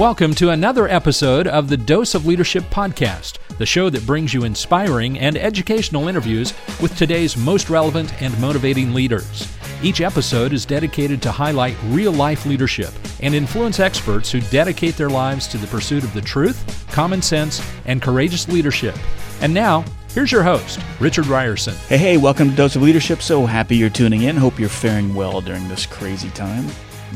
[0.00, 4.44] Welcome to another episode of the Dose of Leadership podcast, the show that brings you
[4.44, 9.46] inspiring and educational interviews with today's most relevant and motivating leaders.
[9.82, 15.10] Each episode is dedicated to highlight real life leadership and influence experts who dedicate their
[15.10, 18.96] lives to the pursuit of the truth, common sense, and courageous leadership.
[19.42, 21.76] And now, here's your host, Richard Rierson.
[21.88, 23.20] Hey, hey, welcome to Dose of Leadership.
[23.20, 24.38] So happy you're tuning in.
[24.38, 26.64] Hope you're faring well during this crazy time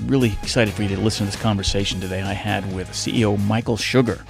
[0.07, 3.77] really excited for you to listen to this conversation today I had with CEO Michael
[3.77, 4.25] Sugar.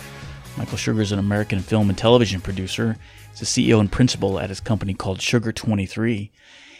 [0.56, 2.96] Michael Sugar is an American film and television producer.
[3.30, 6.30] He's a CEO and principal at his company called Sugar 23.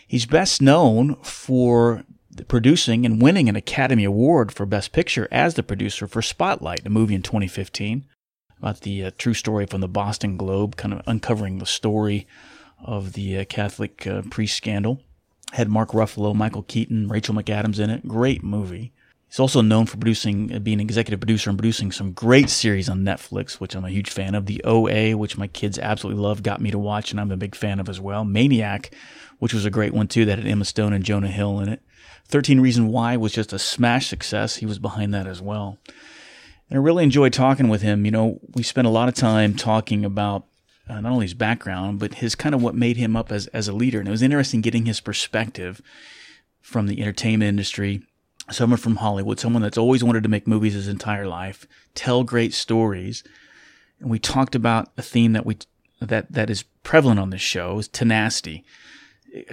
[0.07, 2.05] He's best known for
[2.49, 6.91] producing and winning an Academy Award for Best Picture as the producer for Spotlight, a
[6.91, 8.05] movie in 2015
[8.59, 12.27] about the uh, true story from the Boston Globe, kind of uncovering the story
[12.83, 15.03] of the uh, Catholic uh, priest scandal.
[15.53, 18.09] Had Mark Ruffalo, Michael Keaton, Rachel McAdams in it.
[18.09, 18.93] Great movie.
[19.29, 22.89] He's also known for producing, uh, being an executive producer and producing some great series
[22.89, 24.47] on Netflix, which I'm a huge fan of.
[24.47, 27.57] The OA, which my kids absolutely love, got me to watch, and I'm a big
[27.57, 28.25] fan of as well.
[28.25, 28.95] Maniac,
[29.41, 31.83] which was a great one too, that had Emma Stone and Jonah Hill in it.
[32.29, 34.57] 13 Reasons Why was just a smash success.
[34.57, 35.79] He was behind that as well.
[36.71, 38.05] And I really enjoyed talking with him.
[38.05, 40.47] You know, we spent a lot of time talking about
[40.89, 43.69] uh, not only his background, but his kind of what made him up as, as
[43.69, 43.99] a leader.
[43.99, 45.81] And it was interesting getting his perspective
[46.61, 48.03] from the entertainment industry,
[48.51, 52.53] someone from Hollywood, someone that's always wanted to make movies his entire life, tell great
[52.53, 53.23] stories.
[54.01, 55.59] And we talked about a theme that we
[56.01, 58.65] that that is prevalent on this show is tenacity.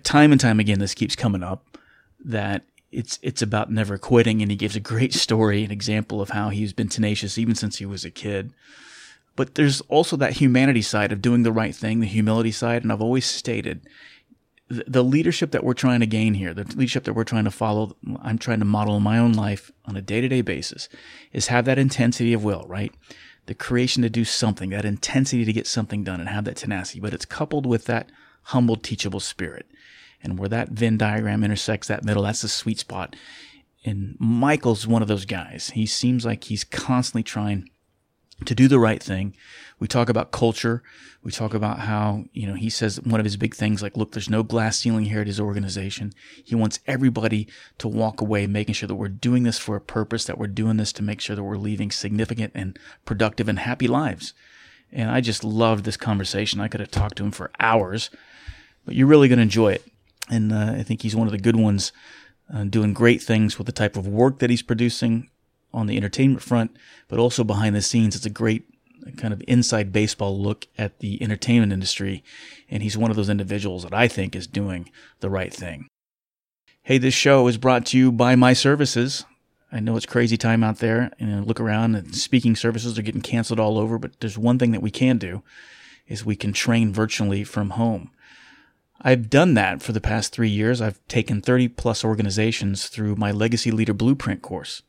[0.03, 1.77] Time and time again, this keeps coming up
[2.23, 6.31] that it's it's about never quitting, and he gives a great story, an example of
[6.31, 8.53] how he's been tenacious even since he was a kid.
[9.41, 12.83] But there's also that humanity side of doing the right thing, the humility side.
[12.83, 13.81] And I've always stated
[14.69, 17.97] the leadership that we're trying to gain here, the leadership that we're trying to follow,
[18.21, 20.89] I'm trying to model in my own life on a day to day basis
[21.33, 22.93] is have that intensity of will, right?
[23.47, 26.99] The creation to do something, that intensity to get something done and have that tenacity,
[26.99, 28.11] but it's coupled with that
[28.43, 29.65] humble, teachable spirit.
[30.21, 33.15] And where that Venn diagram intersects that middle, that's the sweet spot.
[33.83, 35.71] And Michael's one of those guys.
[35.73, 37.70] He seems like he's constantly trying
[38.45, 39.35] to do the right thing.
[39.79, 40.83] We talk about culture.
[41.23, 44.11] We talk about how, you know, he says one of his big things, like, look,
[44.11, 46.13] there's no glass ceiling here at his organization.
[46.43, 47.47] He wants everybody
[47.77, 50.77] to walk away making sure that we're doing this for a purpose, that we're doing
[50.77, 54.33] this to make sure that we're leaving significant and productive and happy lives.
[54.91, 56.59] And I just loved this conversation.
[56.59, 58.09] I could have talked to him for hours,
[58.85, 59.85] but you're really going to enjoy it.
[60.29, 61.91] And uh, I think he's one of the good ones,
[62.53, 65.29] uh, doing great things with the type of work that he's producing
[65.73, 66.75] on the entertainment front,
[67.07, 68.15] but also behind the scenes.
[68.15, 68.65] It's a great
[69.17, 72.23] kind of inside baseball look at the entertainment industry.
[72.69, 74.89] And he's one of those individuals that I think is doing
[75.19, 75.87] the right thing.
[76.83, 79.25] Hey, this show is brought to you by my services.
[79.71, 83.21] I know it's crazy time out there and look around and speaking services are getting
[83.21, 85.43] canceled all over, but there's one thing that we can do
[86.07, 88.11] is we can train virtually from home.
[89.01, 90.81] I've done that for the past three years.
[90.81, 94.83] I've taken 30 plus organizations through my Legacy Leader Blueprint course.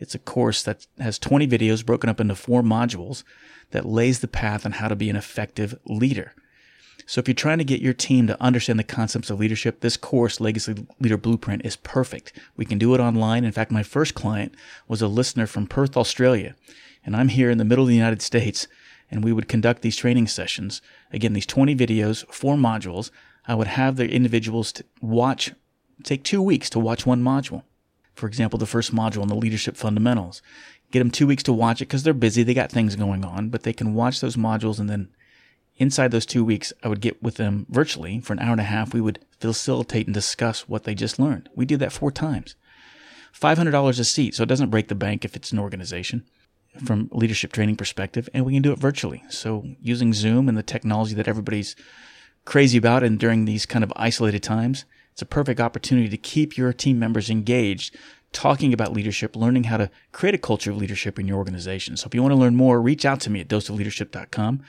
[0.00, 3.22] It's a course that has 20 videos broken up into four modules
[3.70, 6.32] that lays the path on how to be an effective leader.
[7.06, 9.96] So if you're trying to get your team to understand the concepts of leadership, this
[9.96, 12.32] course, Legacy Leader Blueprint, is perfect.
[12.56, 13.44] We can do it online.
[13.44, 14.54] In fact, my first client
[14.88, 16.54] was a listener from Perth, Australia,
[17.04, 18.68] and I'm here in the middle of the United States,
[19.10, 20.80] and we would conduct these training sessions.
[21.12, 23.10] Again, these 20 videos, four modules.
[23.46, 24.72] I would have the individuals
[25.02, 25.52] watch,
[26.04, 27.64] take two weeks to watch one module
[28.20, 30.42] for example, the first module on the leadership fundamentals.
[30.92, 33.48] Get them two weeks to watch it because they're busy, they got things going on,
[33.48, 35.08] but they can watch those modules and then
[35.80, 38.64] inside those two weeks, I would get with them virtually for an hour and a
[38.64, 38.92] half.
[38.92, 41.48] We would facilitate and discuss what they just learned.
[41.56, 42.54] We did that four times.
[43.34, 46.24] $500 a seat, so it doesn't break the bank if it's an organization
[46.84, 49.24] from leadership training perspective, and we can do it virtually.
[49.28, 51.74] So using Zoom and the technology that everybody's
[52.44, 56.56] crazy about and during these kind of isolated times, it's a perfect opportunity to keep
[56.56, 57.96] your team members engaged,
[58.32, 61.96] talking about leadership, learning how to create a culture of leadership in your organization.
[61.96, 64.62] So if you want to learn more, reach out to me at doseofleadership.com,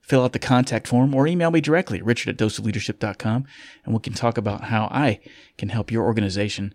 [0.00, 3.44] fill out the contact form, or email me directly, richard at doseofleadership.com,
[3.84, 5.20] and we can talk about how I
[5.58, 6.74] can help your organization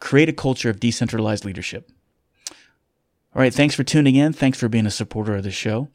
[0.00, 1.90] create a culture of decentralized leadership.
[3.34, 4.32] All right, thanks for tuning in.
[4.32, 5.88] Thanks for being a supporter of the show.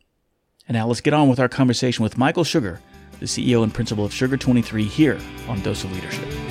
[0.68, 2.81] And now let's get on with our conversation with Michael Sugar,
[3.19, 6.50] the CEO and principal of Sugar 23 here on Dose of Leadership.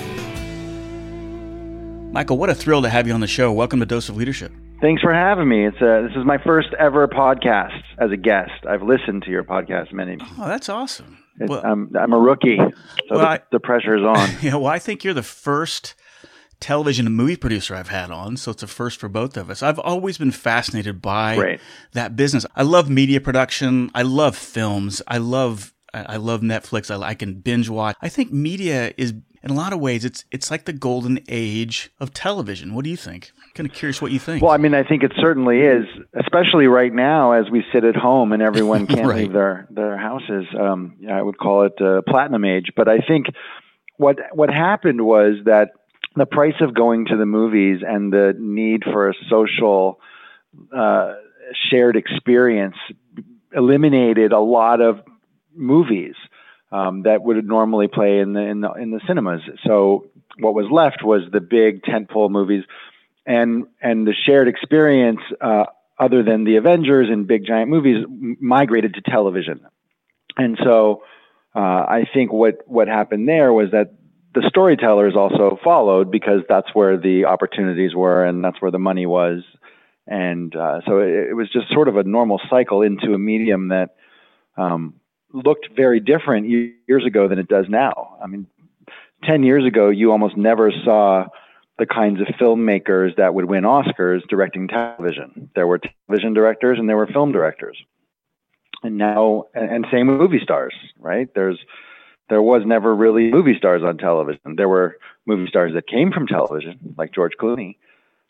[2.13, 3.53] Michael, what a thrill to have you on the show.
[3.53, 4.51] Welcome to Dose of Leadership.
[4.81, 5.65] Thanks for having me.
[5.65, 8.67] It's a, uh, this is my first ever podcast as a guest.
[8.69, 10.19] I've listened to your podcast many.
[10.21, 11.19] Oh, that's awesome.
[11.39, 12.73] Well, I'm I'm a rookie, so
[13.11, 14.29] well, the, I, the pressure is on.
[14.43, 15.95] Yeah, well, I think you're the first
[16.59, 19.63] television and movie producer I've had on, so it's a first for both of us.
[19.63, 21.61] I've always been fascinated by right.
[21.93, 22.45] that business.
[22.57, 23.91] I love media production.
[23.95, 25.01] I love films.
[25.07, 26.91] I love I love Netflix.
[26.91, 27.97] I, I can binge watch.
[28.03, 31.91] I think media is in a lot of ways it's it's like the golden age
[31.99, 32.75] of television.
[32.75, 33.33] What do you think?
[33.37, 34.43] I'm kind of curious what you think.
[34.43, 37.97] Well, I mean, I think it certainly is, especially right now as we sit at
[37.97, 39.23] home and everyone can't right.
[39.25, 40.47] leave their their houses.
[40.59, 43.27] Um, I would call it uh, platinum age, but I think
[43.97, 45.71] what what happened was that
[46.17, 50.01] the price of going to the movies and the need for a social
[50.77, 51.15] uh,
[51.71, 52.77] shared experience
[53.55, 55.01] eliminated a lot of
[55.55, 56.15] movies
[56.73, 59.43] um, that would normally play in the, in the in the cinemas.
[59.67, 62.65] So what was left was the big tentpole movies,
[63.27, 65.65] and and the shared experience, uh,
[65.99, 68.05] other than the Avengers and big giant movies,
[68.41, 69.61] migrated to television.
[70.37, 71.03] And so
[71.55, 73.95] uh, I think what what happened there was that
[74.33, 79.07] the storytellers also followed because that's where the opportunities were and that's where the money
[79.07, 79.43] was.
[80.07, 83.69] And uh, so it, it, was just sort of a normal cycle into a medium
[83.69, 83.97] that
[84.57, 85.00] um,
[85.33, 88.17] looked very different years ago than it does now.
[88.23, 88.47] I mean,
[89.25, 91.27] 10 years ago, you almost never saw
[91.79, 95.51] the kinds of filmmakers that would win Oscars directing television.
[95.55, 97.79] There were television directors and there were film directors.
[98.83, 101.29] And now, and, and same with movie stars, right?
[101.35, 101.59] There's,
[102.29, 104.57] there was never really movie stars on television.
[104.57, 107.77] There were movie stars that came from television, like George Clooney,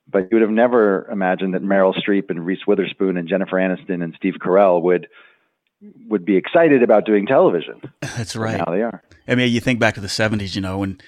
[0.08, 4.02] but you would have never imagined that Meryl Streep and Reese Witherspoon and Jennifer Aniston
[4.02, 5.08] and Steve Carell would
[6.08, 7.80] would be excited about doing television.
[8.00, 8.58] That's right.
[8.58, 9.02] Now they are.
[9.26, 11.00] I mean, you think back to the '70s, you know, when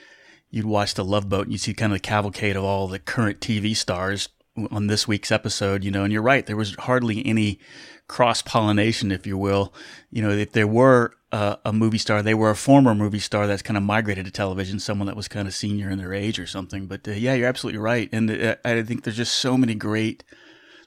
[0.51, 2.99] you'd watch the Love Boat and you'd see kind of the cavalcade of all the
[2.99, 4.29] current TV stars
[4.71, 7.59] on this week's episode, you know, and you're right, there was hardly any
[8.07, 9.73] cross pollination, if you will.
[10.11, 13.47] You know, if there were uh, a movie star, they were a former movie star
[13.47, 16.39] that's kind of migrated to television, someone that was kind of senior in their age
[16.39, 16.87] or something.
[16.87, 18.11] But uh, yeah, you're absolutely right.
[18.13, 20.23] And uh, I think there's just so many great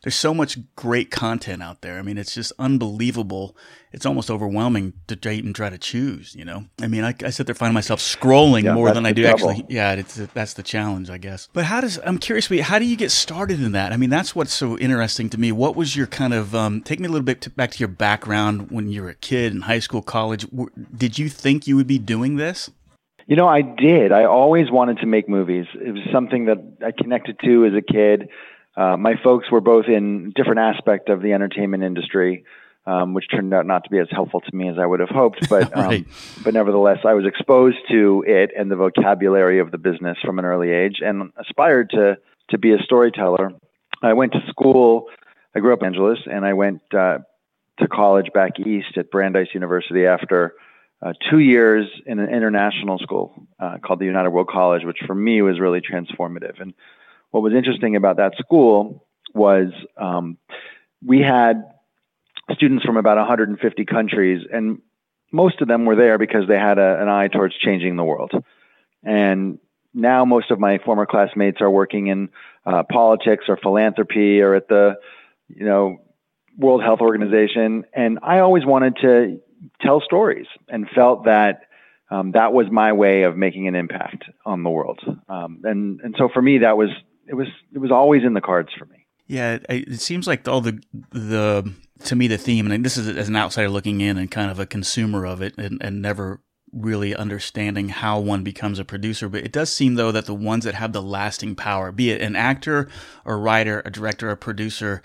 [0.06, 1.98] there's so much great content out there.
[1.98, 3.58] I mean, it's just unbelievable.
[3.92, 6.36] It's almost overwhelming to even try to choose.
[6.36, 9.14] You know, I mean, I, I sit there finding myself scrolling yeah, more than I
[9.14, 9.50] do trouble.
[9.50, 9.66] actually.
[9.68, 11.50] Yeah, it's that's the challenge, I guess.
[11.54, 13.94] But how does I'm curious, how do you get started in that?
[13.94, 15.52] I mean, that's what's so interesting to me.
[15.52, 17.88] What was your kind of um, take me a little bit to, back to your
[17.88, 20.46] background when you were a kid in high school, college?
[20.96, 22.70] Did you think you would be doing this?
[23.26, 24.12] You know, I did.
[24.12, 25.66] I always wanted to make movies.
[25.74, 28.30] It was something that I connected to as a kid.
[28.78, 32.44] Uh, my folks were both in different aspect of the entertainment industry,
[32.86, 35.10] um, which turned out not to be as helpful to me as I would have
[35.10, 35.48] hoped.
[35.50, 36.08] But um, right.
[36.44, 40.46] but nevertheless, I was exposed to it and the vocabulary of the business from an
[40.46, 42.18] early age, and aspired to
[42.50, 43.52] to be a storyteller.
[44.02, 45.08] I went to school.
[45.56, 47.20] I grew up in Angeles, and I went uh,
[47.80, 50.54] to college back east at Brandeis University after.
[51.02, 55.14] Uh, two years in an international school uh, called the United World College, which for
[55.14, 56.60] me was really transformative.
[56.60, 56.74] And
[57.36, 59.68] what was interesting about that school was
[59.98, 60.38] um,
[61.06, 61.66] we had
[62.54, 64.82] students from about 150 countries, and
[65.34, 68.32] most of them were there because they had a, an eye towards changing the world.
[69.04, 69.60] And
[69.94, 72.30] now most of my former classmates are working in
[72.66, 74.94] uh, politics or philanthropy or at the,
[75.50, 75.98] you know,
[76.58, 77.84] World Health Organization.
[77.94, 79.42] And I always wanted to
[79.82, 81.64] tell stories and felt that
[82.10, 85.02] um, that was my way of making an impact on the world.
[85.28, 86.92] Um, and and so for me, that was
[87.28, 89.06] it was it was always in the cards for me.
[89.28, 93.08] Yeah, it, it seems like all the the to me the theme, and this is
[93.08, 96.42] as an outsider looking in and kind of a consumer of it, and, and never
[96.72, 99.30] really understanding how one becomes a producer.
[99.30, 102.22] But it does seem though that the ones that have the lasting power, be it
[102.22, 102.90] an actor,
[103.24, 105.02] a writer, a director, a producer,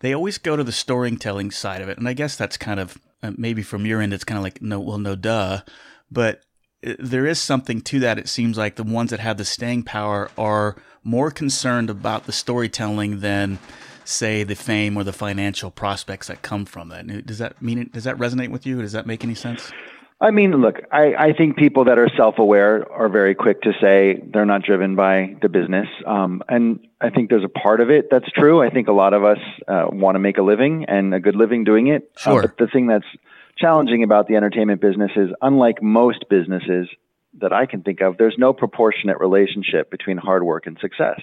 [0.00, 1.96] they always go to the storytelling side of it.
[1.96, 4.60] And I guess that's kind of uh, maybe from your end, it's kind of like
[4.60, 5.60] no, well, no, duh,
[6.10, 6.42] but
[6.82, 8.18] there is something to that.
[8.18, 12.32] It seems like the ones that have the staying power are more concerned about the
[12.32, 13.58] storytelling than
[14.04, 17.26] say the fame or the financial prospects that come from that.
[17.26, 18.80] Does that mean does that resonate with you?
[18.80, 19.70] Does that make any sense?
[20.20, 24.22] I mean, look, I, I think people that are self-aware are very quick to say
[24.32, 28.06] they're not driven by the business, um, and I think there's a part of it
[28.08, 28.62] that's true.
[28.62, 31.34] I think a lot of us uh, want to make a living and a good
[31.34, 32.12] living doing it.
[32.18, 32.38] Uh, sure.
[32.38, 33.06] Uh, but the thing that's
[33.62, 36.88] challenging about the entertainment business is, unlike most businesses,
[37.40, 41.20] that I can think of, there's no proportionate relationship between hard work and success.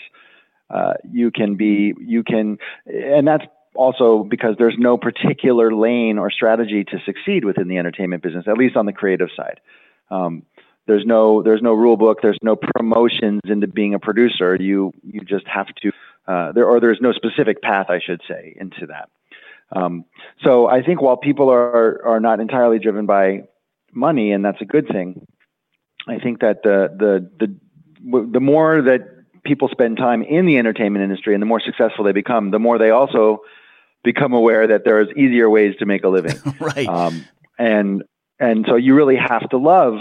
[0.69, 3.43] Uh, you can be, you can, and that's
[3.75, 8.57] also because there's no particular lane or strategy to succeed within the entertainment business, at
[8.57, 9.59] least on the creative side.
[10.09, 10.43] Um,
[10.87, 12.19] there's no there's no rule book.
[12.23, 14.57] There's no promotions into being a producer.
[14.59, 15.91] You you just have to
[16.27, 19.09] uh, there or there's no specific path, I should say, into that.
[19.75, 20.05] Um,
[20.43, 23.43] so I think while people are are not entirely driven by
[23.93, 25.25] money, and that's a good thing,
[26.07, 29.01] I think that the the the the more that
[29.43, 32.77] people spend time in the entertainment industry and the more successful they become, the more
[32.77, 33.39] they also
[34.03, 36.35] become aware that there's easier ways to make a living.
[36.59, 36.87] right.
[36.87, 37.25] Um,
[37.57, 38.03] and
[38.39, 39.99] and so you really have to love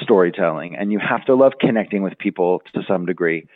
[0.00, 3.46] storytelling and you have to love connecting with people to some degree.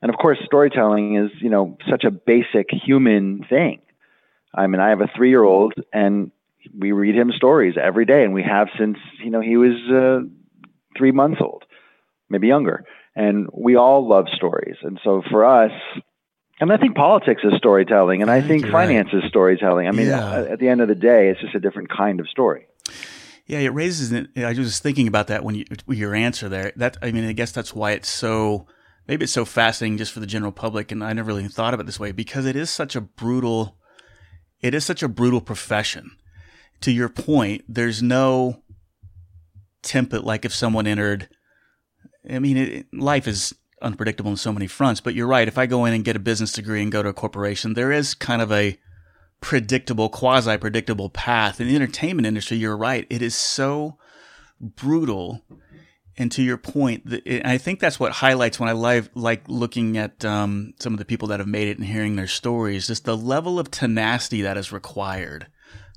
[0.00, 3.81] And of course, storytelling is, you know, such a basic human thing.
[4.54, 6.30] I mean, I have a three year old and
[6.76, 10.26] we read him stories every day and we have since, you know, he was uh,
[10.96, 11.64] three months old,
[12.28, 12.84] maybe younger.
[13.14, 14.76] And we all love stories.
[14.82, 15.72] And so for us,
[16.60, 19.88] and I think politics is storytelling, and I think finance is storytelling.
[19.88, 20.42] I mean, yeah.
[20.42, 22.68] at the end of the day, it's just a different kind of story.
[23.46, 24.12] Yeah, it raises.
[24.12, 26.72] I was just thinking about that when you your answer there.
[26.76, 28.66] That I mean, I guess that's why it's so
[29.08, 31.80] maybe it's so fascinating just for the general public, and I never really thought of
[31.80, 33.76] it this way because it is such a brutal.
[34.62, 36.12] It is such a brutal profession.
[36.82, 38.62] To your point, there's no
[39.82, 41.28] template like if someone entered.
[42.28, 45.48] I mean, it, life is unpredictable in so many fronts, but you're right.
[45.48, 47.92] If I go in and get a business degree and go to a corporation, there
[47.92, 48.78] is kind of a
[49.40, 51.60] predictable, quasi predictable path.
[51.60, 53.06] In the entertainment industry, you're right.
[53.10, 53.98] It is so
[54.60, 55.42] brutal.
[56.18, 59.96] And to your point, the, I think that's what highlights when I live, like looking
[59.96, 63.04] at um, some of the people that have made it and hearing their stories, just
[63.04, 65.46] the level of tenacity that is required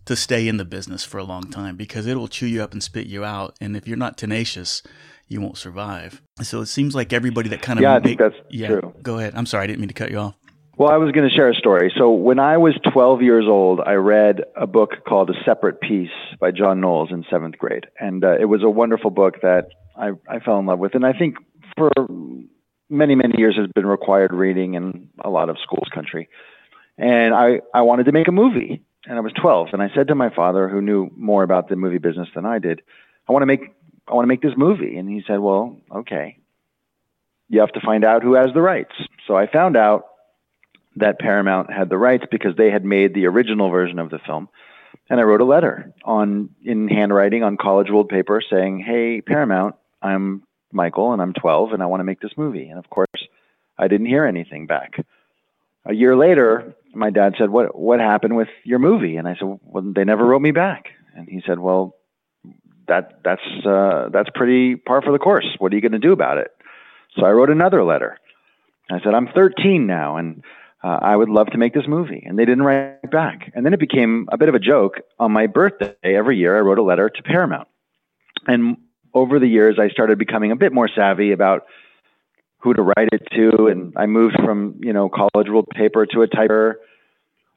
[0.06, 2.72] to stay in the business for a long time because it will chew you up
[2.72, 3.56] and spit you out.
[3.60, 4.84] And if you're not tenacious,
[5.28, 6.22] you won't survive.
[6.42, 8.94] So it seems like everybody that kind of yeah, make, I think that's yeah, true.
[9.02, 9.34] Go ahead.
[9.36, 10.36] I'm sorry, I didn't mean to cut you off.
[10.78, 11.92] Well, I was going to share a story.
[11.98, 16.10] So when I was 12 years old, I read a book called A Separate Peace
[16.40, 20.12] by John Knowles in seventh grade, and uh, it was a wonderful book that I,
[20.28, 21.38] I fell in love with, and I think
[21.78, 21.90] for
[22.90, 26.30] many many years has been required reading in a lot of schools country.
[26.98, 30.08] And I I wanted to make a movie, and I was 12, and I said
[30.08, 32.82] to my father, who knew more about the movie business than I did,
[33.28, 33.74] I want to make
[34.08, 36.38] I want to make this movie, and he said, well, okay,
[37.50, 38.94] you have to find out who has the rights.
[39.28, 40.06] So I found out
[40.98, 44.48] that Paramount had the rights because they had made the original version of the film.
[45.10, 49.76] And I wrote a letter on in handwriting on college ruled paper saying, "Hey Paramount,
[50.02, 53.08] I'm Michael and I'm 12 and I want to make this movie." And of course,
[53.78, 55.00] I didn't hear anything back.
[55.86, 59.60] A year later, my dad said, "What what happened with your movie?" And I said,
[59.64, 61.96] "Well, they never wrote me back." And he said, "Well,
[62.88, 65.48] that that's uh, that's pretty par for the course.
[65.60, 66.52] What are you going to do about it?"
[67.18, 68.18] So I wrote another letter.
[68.92, 70.44] I said, "I'm 13 now, and
[70.86, 72.24] uh, I would love to make this movie.
[72.26, 73.52] And they didn't write back.
[73.56, 75.02] And then it became a bit of a joke.
[75.18, 77.68] On my birthday, every year, I wrote a letter to Paramount.
[78.46, 78.78] And
[79.16, 81.66] over the years, I started becoming a bit more savvy about
[82.60, 83.68] who to write it to.
[83.68, 86.76] And I moved from, you know, college ruled paper to a typer.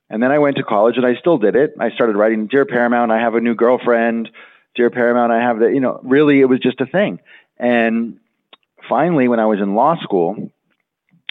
[0.09, 1.75] And then I went to college and I still did it.
[1.79, 4.31] I started writing, Dear Paramount, I have a new girlfriend.
[4.75, 7.19] Dear Paramount, I have the, you know, really, it was just a thing.
[7.59, 8.21] And
[8.89, 10.53] finally, when I was in law school,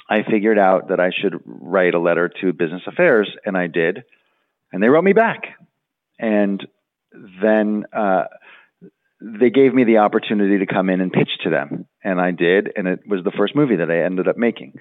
[0.10, 4.03] I figured out that I should write a letter to Business Affairs, and I did,
[4.72, 5.57] and they wrote me back.
[6.19, 6.65] And
[7.41, 8.25] then uh,
[9.21, 12.71] they gave me the opportunity to come in and pitch to them, and I did,
[12.75, 14.74] and it was the first movie that I ended up making.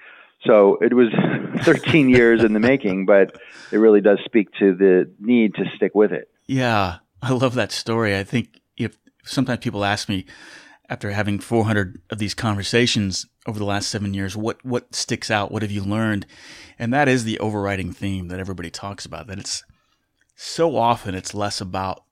[0.45, 1.07] So it was
[1.63, 3.39] 13 years in the making, but
[3.71, 6.29] it really does speak to the need to stick with it.
[6.45, 8.15] Yeah, I love that story.
[8.15, 10.25] I think if sometimes people ask me
[10.89, 14.35] after having 400 of these conversations, over the last seven years?
[14.35, 15.51] What what sticks out?
[15.51, 16.27] What have you learned?
[16.77, 19.27] And that is the overriding theme that everybody talks about.
[19.27, 19.63] That it's
[20.35, 22.03] so often it's less about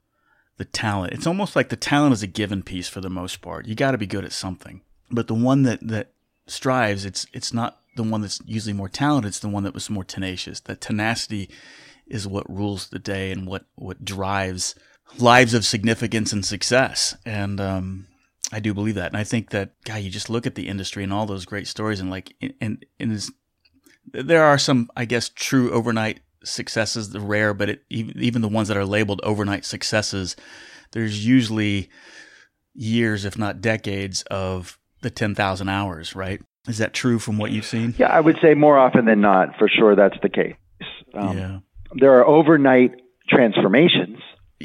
[0.57, 1.13] the talent.
[1.13, 3.67] It's almost like the talent is a given piece for the most part.
[3.67, 4.81] You got to be good at something.
[5.11, 6.11] But the one that that
[6.47, 9.29] strives, it's it's not the one that's usually more talented.
[9.29, 10.59] It's the one that was more tenacious.
[10.61, 11.49] That tenacity
[12.07, 14.75] is what rules the day and what what drives
[15.17, 17.15] lives of significance and success.
[17.25, 18.07] And um,
[18.51, 21.03] I do believe that, and I think that God, you just look at the industry
[21.03, 23.29] and all those great stories, and like, and and
[24.11, 28.67] there are some, I guess, true overnight successes, the rare, but it, even the ones
[28.67, 30.35] that are labeled overnight successes,
[30.91, 31.89] there's usually
[32.73, 36.15] years, if not decades, of the ten thousand hours.
[36.15, 36.41] Right?
[36.67, 37.93] Is that true from what you've seen?
[37.97, 40.55] Yeah, I would say more often than not, for sure, that's the case.
[41.13, 41.59] Um, yeah.
[41.93, 42.99] There are overnight
[43.29, 44.19] transformations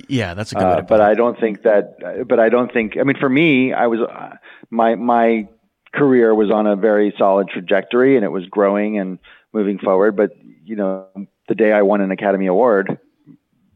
[0.09, 0.65] yeah, that's a good.
[0.65, 2.27] Uh, but I don't think that.
[2.29, 2.97] But I don't think.
[2.99, 4.37] I mean, for me, I was uh,
[4.71, 5.49] my my
[5.93, 9.19] career was on a very solid trajectory, and it was growing and
[9.53, 10.17] moving forward.
[10.17, 10.31] But
[10.65, 11.07] you know,
[11.50, 12.97] the day I won an Academy Award,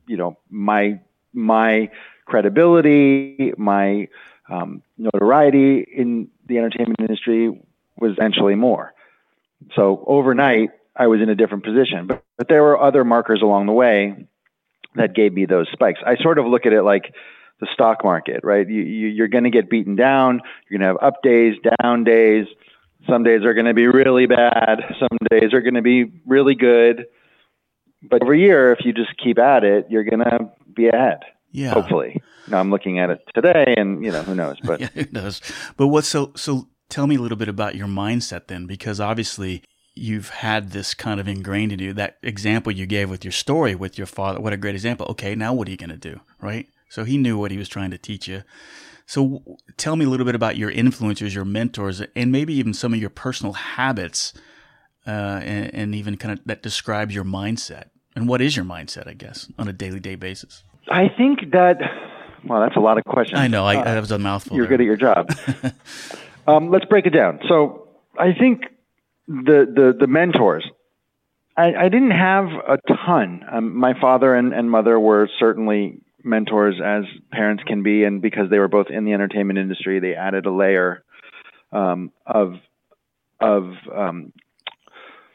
[0.07, 1.01] you know, my
[1.33, 1.91] my
[2.25, 4.09] credibility, my
[4.49, 7.61] um, notoriety in the entertainment industry
[7.99, 8.95] was essentially more.
[9.75, 12.07] So overnight, I was in a different position.
[12.07, 14.29] But but there were other markers along the way
[14.95, 15.99] that gave me those spikes.
[16.07, 17.13] I sort of look at it like
[17.59, 18.69] the stock market, right?
[18.69, 20.41] You, you, are going to get beaten down.
[20.69, 22.47] You're going to have up days, down days.
[23.09, 24.79] Some days are going to be really bad.
[25.01, 27.07] Some days are going to be really good.
[28.09, 31.21] But every year, if you just keep at it, you're going to be ahead.
[31.51, 31.71] Yeah.
[31.71, 32.21] Hopefully.
[32.49, 34.57] Now I'm looking at it today, and you know who knows.
[34.63, 35.41] But yeah, who knows?
[35.77, 36.69] But what's so so?
[36.91, 39.63] Tell me a little bit about your mindset then, because obviously
[39.95, 41.93] you've had this kind of ingrained in you.
[41.93, 45.07] That example you gave with your story with your father, what a great example.
[45.11, 46.69] Okay, now what are you going to do, right?
[46.89, 48.43] So he knew what he was trying to teach you.
[49.07, 52.95] So tell me a little bit about your influencers, your mentors, and maybe even some
[52.95, 54.33] of your personal habits,
[55.07, 57.91] uh, and, and, even kind of that describes your mindset.
[58.17, 60.63] And what is your mindset, I guess, on a daily day basis?
[60.91, 61.79] I think that.
[62.45, 63.41] Well, that's a lot of questions.
[63.41, 63.65] I know.
[63.65, 64.57] I, uh, that was a mouthful.
[64.57, 64.77] You're there.
[64.77, 65.31] good at your job.
[66.47, 67.41] um, let's break it down.
[67.49, 68.65] So I think
[69.27, 70.65] the the, the mentors.
[71.57, 73.45] I, I didn't have a ton.
[73.51, 78.51] Um, my father and, and mother were certainly mentors as parents can be, and because
[78.51, 81.05] they were both in the entertainment industry, they added a layer
[81.73, 82.55] um, of
[83.41, 84.33] of um,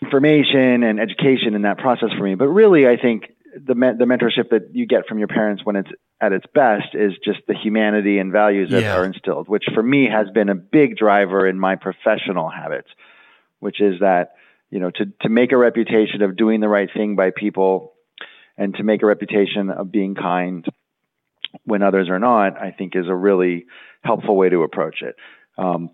[0.02, 2.36] information and education in that process for me.
[2.36, 5.90] But really, I think the the mentorship that you get from your parents when it's
[6.22, 8.96] at its best is just the humanity and values that yeah.
[8.96, 12.90] are instilled, which for me has been a big driver in my professional habits,
[13.60, 14.34] which is that
[14.70, 17.94] you know to to make a reputation of doing the right thing by people
[18.58, 20.66] and to make a reputation of being kind
[21.64, 23.66] when others are not, I think is a really
[24.04, 25.16] helpful way to approach it.
[25.58, 25.90] Um,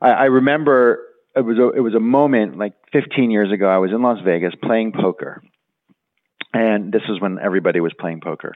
[0.00, 1.00] I, I, remember
[1.36, 3.68] it was a, it was a moment like 15 years ago.
[3.68, 5.42] I was in Las Vegas playing poker,
[6.52, 8.54] and this was when everybody was playing poker.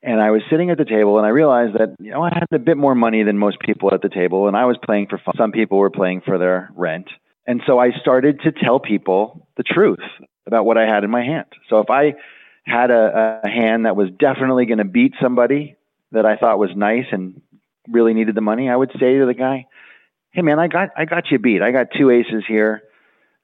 [0.00, 2.46] And I was sitting at the table, and I realized that you know I had
[2.52, 5.18] a bit more money than most people at the table, and I was playing for
[5.18, 5.34] fun.
[5.36, 7.08] Some people were playing for their rent,
[7.46, 9.98] and so I started to tell people the truth
[10.46, 11.46] about what I had in my hand.
[11.68, 12.14] So if I
[12.64, 15.76] had a, a hand that was definitely going to beat somebody
[16.12, 17.40] that I thought was nice and
[17.88, 19.66] really needed the money, I would say to the guy,
[20.30, 21.62] "Hey man, I got I got you beat.
[21.62, 22.82] I got two aces here.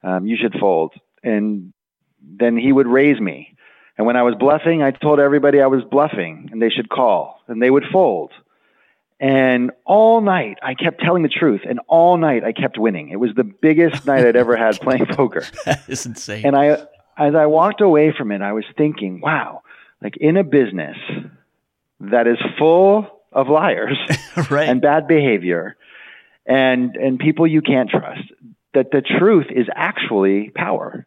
[0.03, 1.73] Um, you should fold." And
[2.21, 3.55] then he would raise me.
[3.97, 7.41] And when I was bluffing, I told everybody I was bluffing and they should call,
[7.47, 8.31] and they would fold.
[9.19, 13.09] And all night I kept telling the truth, and all night I kept winning.
[13.09, 15.45] It was the biggest night I'd ever had playing poker.
[15.65, 16.45] That is insane.
[16.45, 16.85] And I
[17.17, 19.61] as I walked away from it, I was thinking, wow,
[20.01, 20.97] like in a business
[22.01, 23.97] that is full of liars
[24.49, 24.67] right.
[24.67, 25.77] and bad behavior
[26.45, 28.31] and and people you can't trust,
[28.73, 31.05] that the truth is actually power.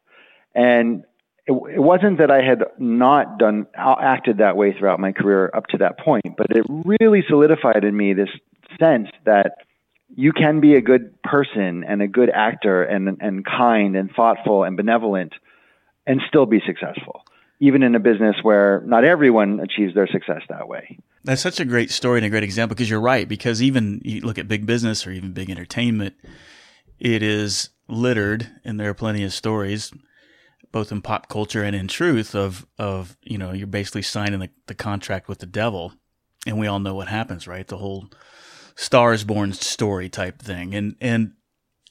[0.54, 1.04] And
[1.46, 5.50] it, it wasn't that I had not done uh, acted that way throughout my career
[5.54, 8.30] up to that point, but it really solidified in me this
[8.78, 9.58] sense that
[10.14, 14.64] you can be a good person and a good actor and and kind and thoughtful
[14.64, 15.32] and benevolent
[16.06, 17.22] and still be successful,
[17.60, 20.98] even in a business where not everyone achieves their success that way.
[21.24, 23.28] That's such a great story and a great example because you're right.
[23.28, 26.14] Because even you look at big business or even big entertainment,
[26.98, 29.92] it is littered, and there are plenty of stories,
[30.70, 34.50] both in pop culture and in truth, of of you know you're basically signing the,
[34.66, 35.92] the contract with the devil,
[36.46, 37.66] and we all know what happens, right?
[37.66, 38.08] The whole
[38.76, 41.32] Stars Born story type thing, and and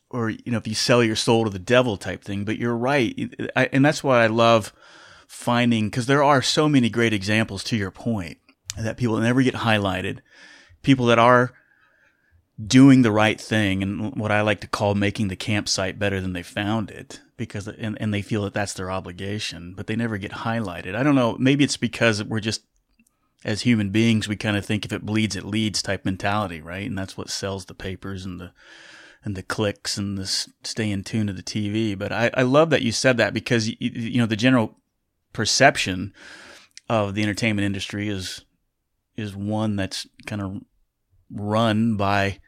[0.10, 2.76] or you know if you sell your soul to the devil type thing but you're
[2.76, 3.14] right
[3.56, 4.72] I, and that's why i love
[5.28, 8.38] finding because there are so many great examples to your point
[8.78, 10.20] that people never get highlighted
[10.82, 11.54] people that are
[12.66, 16.34] doing the right thing and what i like to call making the campsite better than
[16.34, 20.18] they found it because and, and they feel that that's their obligation but they never
[20.18, 22.64] get highlighted i don't know maybe it's because we're just
[23.46, 26.88] as human beings we kind of think if it bleeds it leads type mentality right
[26.88, 28.52] and that's what sells the papers and the
[29.24, 31.98] and the clicks and the stay in tune to the TV.
[31.98, 34.78] But I, I love that you said that because, you, you know, the general
[35.38, 36.14] perception
[36.90, 38.44] of the entertainment industry is,
[39.16, 40.62] is one that's kind of
[41.32, 42.40] run by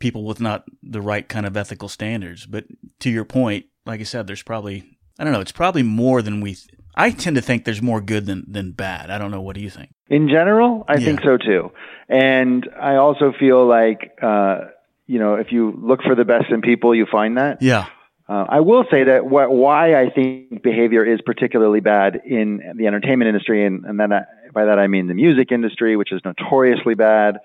[0.00, 2.46] people with not the right kind of ethical standards.
[2.46, 2.64] But
[2.98, 6.40] to your point, like I said, there's probably, I don't know, it's probably more than
[6.40, 9.08] we, th- I tend to think there's more good than, than bad.
[9.08, 9.40] I don't know.
[9.40, 9.90] What do you think?
[10.08, 11.04] In general, I yeah.
[11.04, 11.70] think so too.
[12.08, 14.62] And I also feel like, uh,
[15.06, 17.62] you know, if you look for the best in people, you find that.
[17.62, 17.86] Yeah.
[18.26, 22.86] Uh, I will say that wh- why I think behavior is particularly bad in the
[22.86, 26.22] entertainment industry, and, and then I, by that I mean the music industry, which is
[26.24, 27.40] notoriously bad,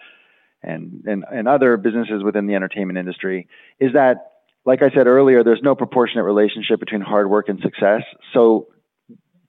[0.64, 3.48] and, and, and other businesses within the entertainment industry,
[3.80, 4.32] is that,
[4.66, 8.04] like I said earlier, there's no proportionate relationship between hard work and success.
[8.34, 8.68] So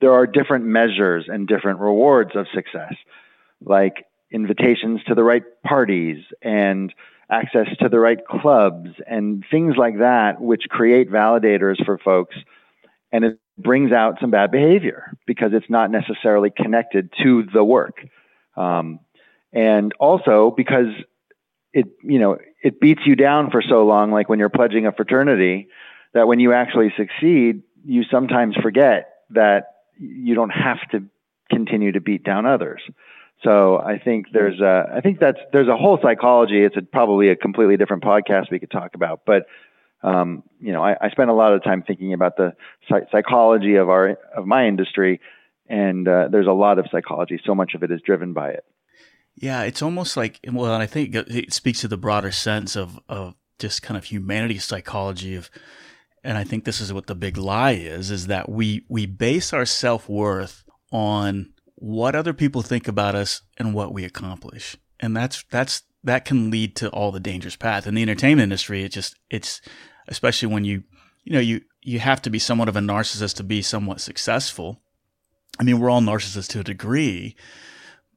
[0.00, 2.94] there are different measures and different rewards of success,
[3.64, 6.92] like invitations to the right parties and
[7.30, 12.36] access to the right clubs and things like that, which create validators for folks.
[13.12, 17.98] And it brings out some bad behavior because it's not necessarily connected to the work.
[18.56, 19.00] Um,
[19.52, 20.88] and also because
[21.72, 24.92] it you know it beats you down for so long, like when you're pledging a
[24.92, 25.68] fraternity,
[26.14, 29.66] that when you actually succeed, you sometimes forget that
[29.98, 31.04] you don't have to
[31.50, 32.82] continue to beat down others.
[33.42, 36.62] So I think there's a, I think that's there's a whole psychology.
[36.62, 39.46] It's a, probably a completely different podcast we could talk about, but
[40.02, 42.54] um, you know, I, I spend a lot of time thinking about the
[43.10, 45.20] psychology of our of my industry,
[45.68, 47.40] and uh, there's a lot of psychology.
[47.44, 48.64] So much of it is driven by it.
[49.36, 52.98] Yeah, it's almost like well, and I think it speaks to the broader sense of
[53.08, 55.50] of just kind of humanity psychology of
[56.24, 59.52] and I think this is what the big lie is is that we we base
[59.52, 64.76] our self-worth on what other people think about us and what we accomplish.
[65.00, 67.86] And that's that's that can lead to all the dangerous path.
[67.86, 69.60] In the entertainment industry, it just it's
[70.06, 70.84] especially when you
[71.24, 74.80] you know you you have to be somewhat of a narcissist to be somewhat successful.
[75.58, 77.34] I mean, we're all narcissists to a degree,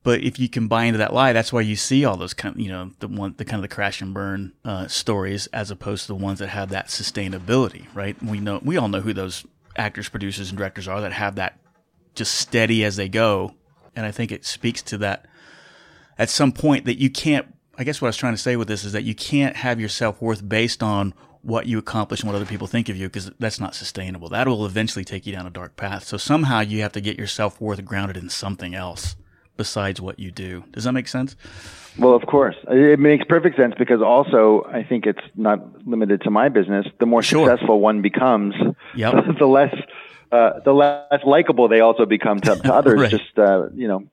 [0.03, 2.55] but if you can buy into that lie, that's why you see all those kind
[2.55, 5.71] of, you know, the one, the kind of the crash and burn uh, stories as
[5.71, 8.21] opposed to the ones that have that sustainability, right?
[8.21, 9.45] We know, we all know who those
[9.77, 11.57] actors, producers, and directors are that have that
[12.15, 13.55] just steady as they go.
[13.95, 15.25] And I think it speaks to that
[16.17, 17.47] at some point that you can't,
[17.77, 19.79] I guess what I was trying to say with this is that you can't have
[19.79, 23.07] your self worth based on what you accomplish and what other people think of you
[23.07, 24.29] because that's not sustainable.
[24.29, 26.05] That will eventually take you down a dark path.
[26.05, 29.15] So somehow you have to get your self worth grounded in something else
[29.57, 30.63] besides what you do.
[30.71, 31.35] Does that make sense?
[31.97, 32.55] Well, of course.
[32.69, 36.87] It makes perfect sense because also I think it's not limited to my business.
[36.99, 37.47] The more sure.
[37.47, 38.55] successful one becomes,
[38.95, 39.13] yep.
[39.39, 39.75] the less
[40.33, 42.99] uh, the less likable they also become to, to others.
[42.99, 43.11] right.
[43.11, 44.03] Just uh, you know,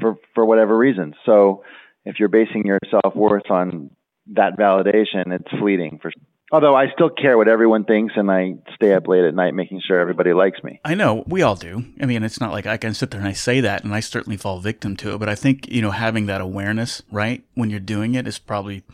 [0.00, 1.14] for for whatever reason.
[1.24, 1.64] So
[2.04, 3.90] if you're basing your self worth on
[4.28, 6.12] that validation, it's fleeting for
[6.52, 9.82] Although I still care what everyone thinks, and I stay up late at night making
[9.84, 10.80] sure everybody likes me.
[10.84, 11.84] I know we all do.
[12.00, 13.98] I mean, it's not like I can sit there and I say that, and I
[13.98, 15.18] certainly fall victim to it.
[15.18, 18.84] But I think you know having that awareness, right, when you're doing it, is probably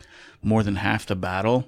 [0.41, 1.67] more than half the battle.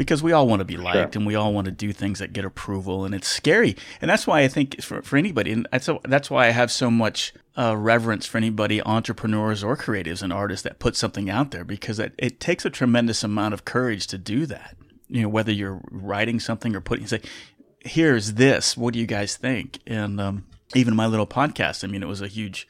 [0.00, 1.20] Because we all want to be liked, sure.
[1.20, 3.76] and we all want to do things that get approval, and it's scary.
[4.00, 6.90] And that's why I think for for anybody, and that's that's why I have so
[6.90, 11.64] much uh, reverence for anybody, entrepreneurs or creatives and artists that put something out there,
[11.64, 14.76] because it, it takes a tremendous amount of courage to do that
[15.10, 17.20] you know, whether you're writing something or putting, say,
[17.80, 18.76] here's this.
[18.76, 19.80] What do you guys think?
[19.86, 22.68] And um, even my little podcast, I mean, it was a huge,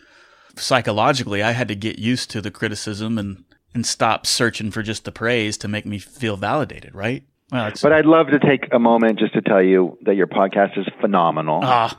[0.56, 5.04] psychologically, I had to get used to the criticism and, and stop searching for just
[5.04, 7.24] the praise to make me feel validated, right?
[7.52, 10.78] Well, but I'd love to take a moment just to tell you that your podcast
[10.78, 11.60] is phenomenal.
[11.62, 11.98] Ah.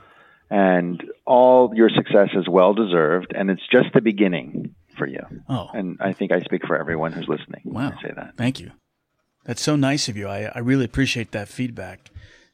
[0.49, 5.21] And all your success is well deserved, and it's just the beginning for you.
[5.47, 5.69] Oh.
[5.73, 7.93] And I think I speak for everyone who's listening wow.
[7.97, 8.35] I say that.
[8.37, 8.71] Thank you.
[9.45, 10.27] That's so nice of you.
[10.27, 12.11] I, I really appreciate that feedback.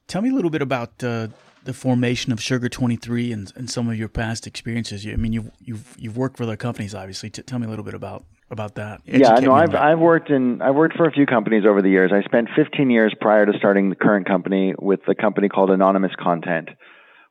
[0.08, 1.28] Tell me a little bit about uh,
[1.66, 5.04] the formation of Sugar 23 and, and some of your past experiences.
[5.04, 7.30] You, I mean, you've, you've, you've worked for other companies, obviously.
[7.30, 9.02] T- tell me a little bit about, about that.
[9.06, 12.12] Yeah, no, I've, I've worked in, I've worked for a few companies over the years.
[12.14, 16.14] I spent 15 years prior to starting the current company with a company called Anonymous
[16.18, 16.70] Content,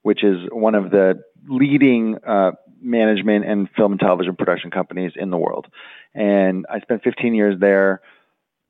[0.02, 5.31] which is one of the leading uh, management and film and television production companies in
[5.31, 5.66] the world.
[6.14, 8.00] And I spent 15 years there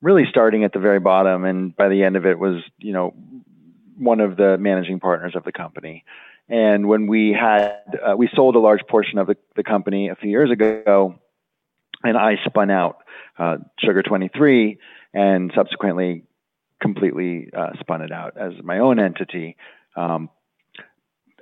[0.01, 3.13] really starting at the very bottom, and by the end of it was you know
[3.97, 6.03] one of the managing partners of the company.
[6.49, 7.73] And when we had
[8.05, 11.19] uh, we sold a large portion of the, the company a few years ago,
[12.03, 12.97] and I spun out
[13.37, 14.77] uh, Sugar 23
[15.13, 16.23] and subsequently
[16.81, 19.57] completely uh, spun it out as my own entity.
[19.95, 20.29] Um,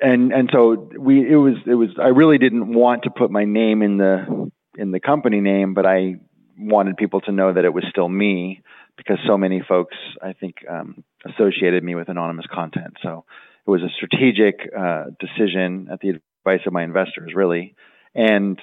[0.01, 3.45] and and so we it was it was I really didn't want to put my
[3.45, 6.15] name in the in the company name, but I
[6.57, 8.61] wanted people to know that it was still me
[8.97, 12.95] because so many folks, I think, um, associated me with anonymous content.
[13.03, 13.25] So
[13.65, 17.75] it was a strategic uh, decision at the advice of my investors, really.
[18.13, 18.59] And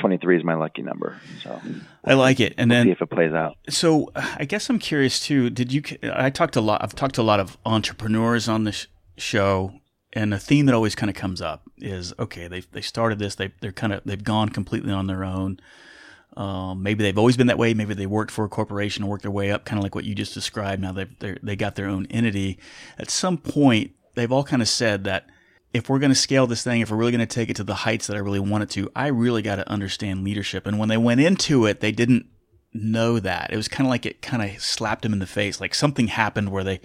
[0.00, 1.20] 23 is my lucky number.
[1.42, 1.60] So
[2.04, 2.54] I like it.
[2.56, 3.56] And we'll then see if it plays out.
[3.68, 5.50] So I guess I'm curious too.
[5.50, 8.86] Did you, I talked a lot, I've talked to a lot of entrepreneurs on this
[9.16, 9.74] show
[10.12, 13.34] and a theme that always kind of comes up is, okay, they, they started this,
[13.34, 15.58] they, they're kind of, they've gone completely on their own
[16.36, 17.74] um, maybe they've always been that way.
[17.74, 20.04] Maybe they worked for a corporation and worked their way up, kind of like what
[20.04, 20.80] you just described.
[20.80, 21.06] Now they
[21.42, 22.58] they got their own entity.
[22.98, 25.26] At some point, they've all kind of said that
[25.72, 27.64] if we're going to scale this thing, if we're really going to take it to
[27.64, 30.66] the heights that I really want it to, I really got to understand leadership.
[30.66, 32.26] And when they went into it, they didn't
[32.74, 33.52] know that.
[33.52, 36.08] It was kind of like it kind of slapped them in the face, like something
[36.08, 36.80] happened where they,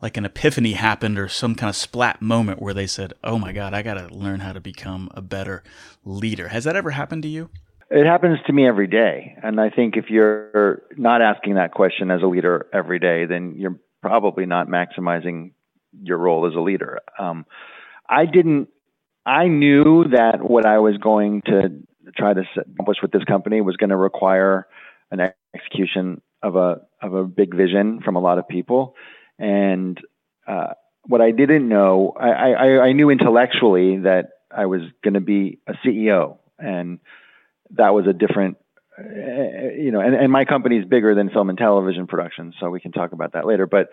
[0.00, 3.52] like an epiphany happened or some kind of splat moment where they said, "Oh my
[3.52, 5.62] God, I got to learn how to become a better
[6.04, 7.50] leader." Has that ever happened to you?
[7.90, 9.36] It happens to me every day.
[9.42, 13.54] And I think if you're not asking that question as a leader every day, then
[13.56, 15.52] you're probably not maximizing
[16.00, 17.00] your role as a leader.
[17.18, 17.44] Um,
[18.10, 18.68] I didn't,
[19.24, 21.70] I knew that what I was going to
[22.16, 24.66] try to accomplish with this company was going to require
[25.12, 28.94] an execution of a of a big vision from a lot of people,
[29.38, 29.98] and
[30.46, 30.74] uh,
[31.06, 35.58] what I didn't know, I, I, I knew intellectually that I was going to be
[35.66, 36.98] a CEO, and
[37.70, 38.58] that was a different,
[38.98, 39.02] uh,
[39.76, 42.80] you know, and, and my company is bigger than film and television production, so we
[42.80, 43.66] can talk about that later.
[43.66, 43.90] But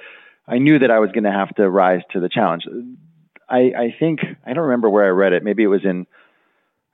[0.47, 2.63] I knew that I was going to have to rise to the challenge.
[3.49, 5.43] I, I think I don't remember where I read it.
[5.43, 6.05] Maybe it was in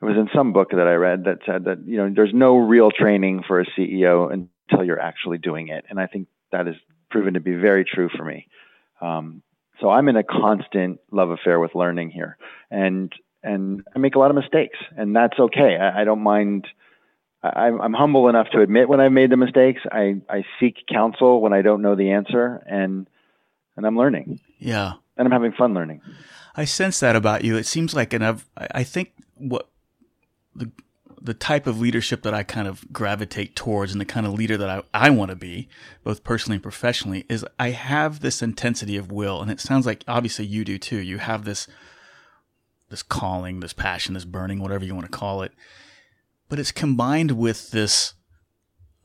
[0.02, 2.58] it was in some book that I read that said that you know there's no
[2.58, 6.76] real training for a CEO until you're actually doing it, and I think that is
[7.10, 8.48] proven to be very true for me.
[9.02, 9.42] Um,
[9.80, 12.38] so I'm in a constant love affair with learning here,
[12.70, 13.14] and
[13.44, 15.78] and I make a lot of mistakes, and that's okay.
[15.80, 16.68] I, I don't mind.
[17.42, 19.82] I, I'm humble enough to admit when I've made the mistakes.
[19.92, 23.08] I, I seek counsel when I don't know the answer, and
[23.76, 24.40] and I'm learning.
[24.60, 26.02] Yeah, and I'm having fun learning.
[26.56, 27.58] I sense that about you.
[27.58, 29.70] It seems like, and I've, I think what
[30.56, 30.72] the
[31.24, 34.58] the type of leadership that I kind of gravitate towards and the kind of leader
[34.58, 35.70] that I, I want to be,
[36.04, 39.42] both personally and professionally, is I have this intensity of will.
[39.42, 40.98] And it sounds like obviously you do too.
[40.98, 41.66] You have this
[42.90, 45.54] this calling, this passion, this burning, whatever you want to call it.
[46.50, 48.14] But it's combined with this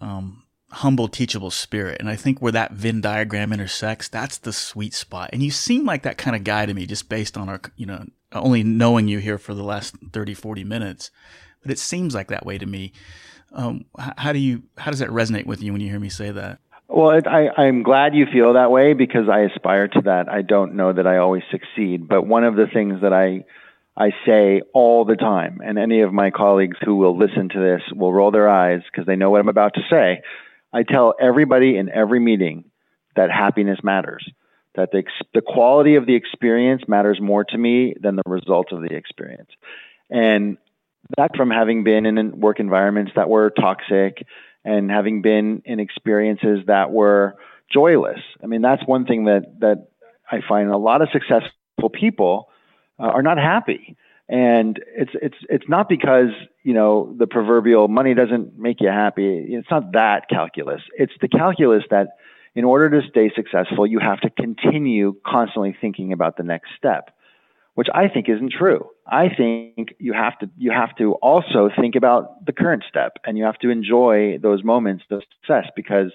[0.00, 1.98] um, humble, teachable spirit.
[2.00, 5.30] And I think where that Venn diagram intersects, that's the sweet spot.
[5.32, 7.86] And you seem like that kind of guy to me, just based on our, you
[7.86, 11.10] know, only knowing you here for the last 30, 40 minutes
[11.62, 12.92] but it seems like that way to me.
[13.52, 16.30] Um, how do you how does that resonate with you when you hear me say
[16.30, 16.58] that?
[16.88, 20.28] Well, it, I, I'm glad you feel that way because I aspire to that.
[20.30, 23.44] I don't know that I always succeed, but one of the things that I
[23.96, 27.82] I say all the time, and any of my colleagues who will listen to this
[27.94, 30.22] will roll their eyes because they know what I'm about to say.
[30.72, 32.64] I tell everybody in every meeting
[33.16, 34.28] that happiness matters,
[34.74, 35.02] that the,
[35.34, 39.50] the quality of the experience matters more to me than the result of the experience.
[40.10, 40.58] And
[41.16, 44.26] that from having been in work environments that were toxic
[44.64, 47.36] and having been in experiences that were
[47.72, 48.20] joyless.
[48.42, 49.88] I mean, that's one thing that that
[50.30, 52.50] I find a lot of successful people
[52.98, 53.96] uh, are not happy.
[54.28, 56.30] And it's it's it's not because
[56.62, 59.46] you know the proverbial money doesn't make you happy.
[59.48, 60.82] It's not that calculus.
[60.98, 62.08] It's the calculus that
[62.54, 67.10] in order to stay successful, you have to continue constantly thinking about the next step
[67.78, 68.90] which I think isn't true.
[69.06, 73.38] I think you have to you have to also think about the current step, and
[73.38, 76.10] you have to enjoy those moments of success because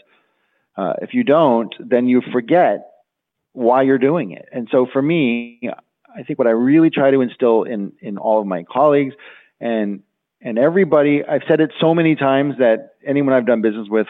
[0.75, 2.85] uh, if you don't, then you forget
[3.53, 4.45] why you're doing it.
[4.51, 5.61] And so for me,
[6.15, 9.15] I think what I really try to instill in in all of my colleagues
[9.59, 10.03] and
[10.41, 14.07] and everybody, I've said it so many times that anyone I've done business with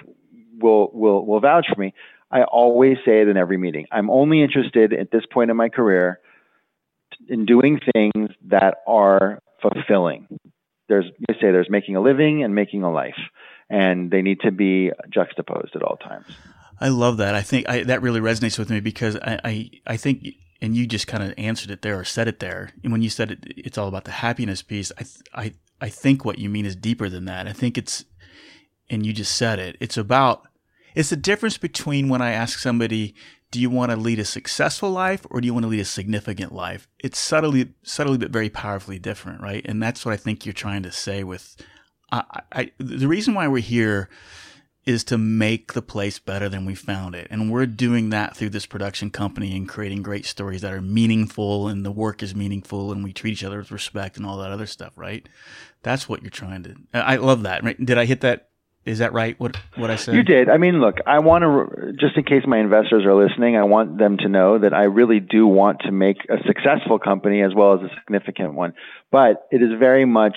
[0.60, 1.94] will will will vouch for me.
[2.32, 3.86] I always say it in every meeting.
[3.92, 6.20] I'm only interested at this point in my career
[7.30, 10.40] in doing things that are fulfilling.
[10.90, 13.20] There's you say there's making a living and making a life,
[13.70, 16.26] and they need to be juxtaposed at all times.
[16.80, 17.36] I love that.
[17.36, 20.28] I think I, that really resonates with me because I, I, I think,
[20.64, 22.72] and you just kind of answered it there or said it there.
[22.84, 24.94] And when you said it, it's all about the happiness piece.
[24.98, 27.48] I, I, I think what you mean is deeper than that.
[27.48, 28.06] I think it's,
[28.90, 29.76] and you just said it.
[29.82, 30.48] It's about,
[30.96, 33.14] it's the difference between when I ask somebody,
[33.52, 35.86] do you want to lead a successful life or do you want to lead a
[35.86, 36.88] significant life?
[36.98, 39.66] It's subtly, subtly, but very powerfully different, right?
[39.66, 41.58] And that's what I think you're trying to say with,
[42.10, 44.10] I, I, the reason why we're here
[44.86, 47.28] is to make the place better than we found it.
[47.30, 51.68] And we're doing that through this production company and creating great stories that are meaningful
[51.68, 54.52] and the work is meaningful and we treat each other with respect and all that
[54.52, 55.28] other stuff, right?
[55.84, 57.64] That's what you're trying to, I love that.
[57.64, 57.84] Right?
[57.84, 58.50] Did I hit that
[58.86, 59.40] is that right?
[59.40, 60.16] What what I said?
[60.16, 60.50] You did.
[60.50, 63.98] I mean, look, I want to just in case my investors are listening, I want
[63.98, 67.76] them to know that I really do want to make a successful company as well
[67.76, 68.74] as a significant one.
[69.10, 70.36] But it is very much.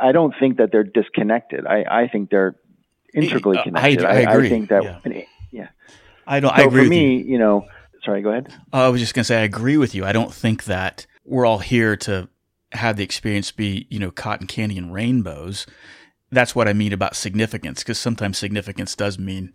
[0.00, 1.66] I don't think that they're disconnected.
[1.66, 2.56] I I think they're
[3.14, 4.04] integrally connected.
[4.04, 4.46] I, I, I agree.
[4.46, 4.82] I think that.
[4.82, 5.22] Yeah.
[5.50, 5.68] yeah.
[6.26, 6.54] I don't.
[6.56, 6.84] So I agree.
[6.84, 7.24] For me, you.
[7.32, 7.66] you know,
[8.04, 8.22] sorry.
[8.22, 8.52] Go ahead.
[8.72, 10.04] Uh, I was just gonna say I agree with you.
[10.04, 12.28] I don't think that we're all here to
[12.72, 15.66] have the experience be you know cotton candy and rainbows
[16.32, 19.52] that's what I mean about significance, because sometimes significance does mean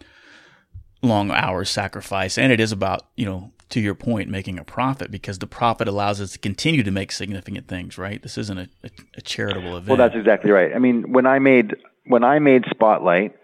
[1.01, 5.11] long hours sacrifice, and it is about you know to your point making a profit
[5.11, 7.97] because the profit allows us to continue to make significant things.
[7.97, 8.21] Right?
[8.21, 9.87] This isn't a, a, a charitable event.
[9.87, 10.73] Well, that's exactly right.
[10.73, 13.35] I mean, when I made when I made Spotlight,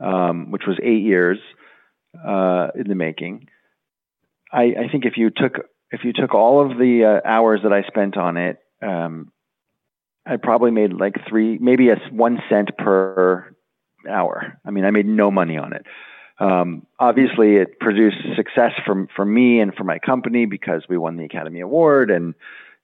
[0.00, 1.38] um, which was eight years
[2.26, 3.48] uh, in the making,
[4.52, 7.72] I, I, think if you took if you took all of the uh, hours that
[7.72, 9.32] I spent on it, um,
[10.26, 13.54] I probably made like three, maybe a one cent per
[14.08, 14.58] hour.
[14.64, 15.86] I mean, I made no money on it.
[16.38, 21.16] Um, obviously, it produced success for for me and for my company because we won
[21.16, 22.34] the Academy Award, and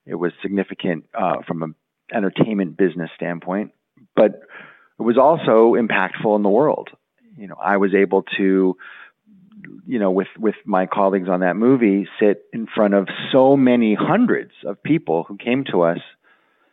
[0.05, 1.75] it was significant uh, from an
[2.13, 3.71] entertainment business standpoint.
[4.15, 4.41] But
[4.99, 6.89] it was also impactful in the world.
[7.37, 8.77] You know, I was able to,
[9.85, 13.95] you know, with with my colleagues on that movie, sit in front of so many
[13.95, 15.99] hundreds of people who came to us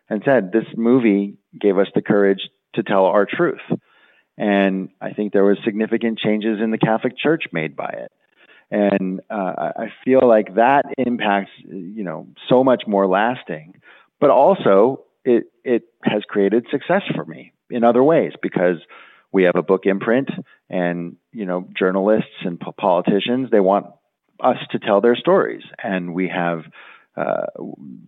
[0.09, 3.63] and said, "This movie gave us the courage to tell our truth."
[4.37, 8.13] And I think there was significant changes in the Catholic Church made by it.
[8.71, 13.75] And uh, I feel like that impacts, you know, so much more lasting.
[14.21, 18.79] But also, it it has created success for me in other ways because
[19.35, 20.31] we have a book imprint,
[20.71, 23.87] and you know, journalists and politicians they want
[24.41, 26.61] us to tell their stories, and we have
[27.17, 27.47] uh,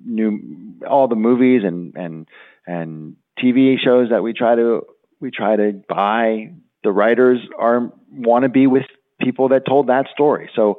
[0.04, 2.28] new all the movies and and
[2.64, 4.86] and TV shows that we try to
[5.20, 6.52] we try to buy.
[6.84, 8.84] The writers are want to be with
[9.20, 10.48] people that told that story.
[10.54, 10.76] So,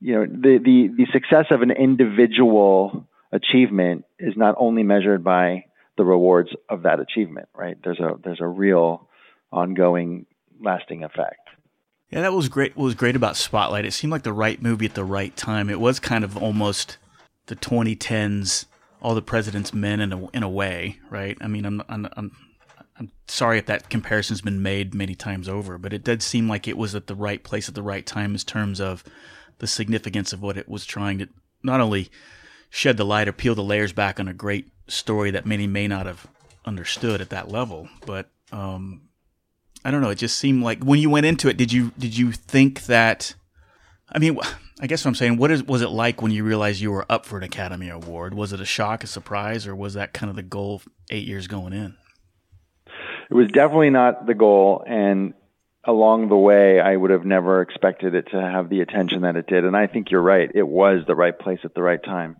[0.00, 5.64] you know, the the the success of an individual achievement is not only measured by
[5.96, 7.76] the rewards of that achievement, right?
[7.82, 9.08] There's a there's a real
[9.52, 10.26] ongoing
[10.60, 11.48] lasting effect.
[12.10, 12.76] Yeah, that was great.
[12.76, 13.86] What was great about Spotlight?
[13.86, 15.70] It seemed like the right movie at the right time.
[15.70, 16.98] It was kind of almost
[17.46, 18.66] the 2010s,
[19.00, 21.38] All the President's Men in a in a way, right?
[21.40, 22.30] I mean, I'm I'm I'm,
[22.98, 26.68] I'm sorry if that comparison's been made many times over, but it did seem like
[26.68, 29.02] it was at the right place at the right time in terms of
[29.58, 31.28] the significance of what it was trying to
[31.62, 32.10] not only
[32.68, 35.88] shed the light or peel the layers back on a great story that many may
[35.88, 36.26] not have
[36.64, 37.88] understood at that level.
[38.06, 39.02] But um,
[39.84, 40.10] I don't know.
[40.10, 43.34] It just seemed like when you went into it, did you did you think that?
[44.14, 44.38] I mean,
[44.80, 47.06] I guess what I'm saying, what is was it like when you realized you were
[47.08, 48.34] up for an Academy Award?
[48.34, 51.46] Was it a shock, a surprise, or was that kind of the goal eight years
[51.46, 51.96] going in?
[53.30, 55.34] It was definitely not the goal, and
[55.84, 59.46] along the way, I would have never expected it to have the attention that it
[59.46, 59.64] did.
[59.64, 62.36] And I think you're right; it was the right place at the right time.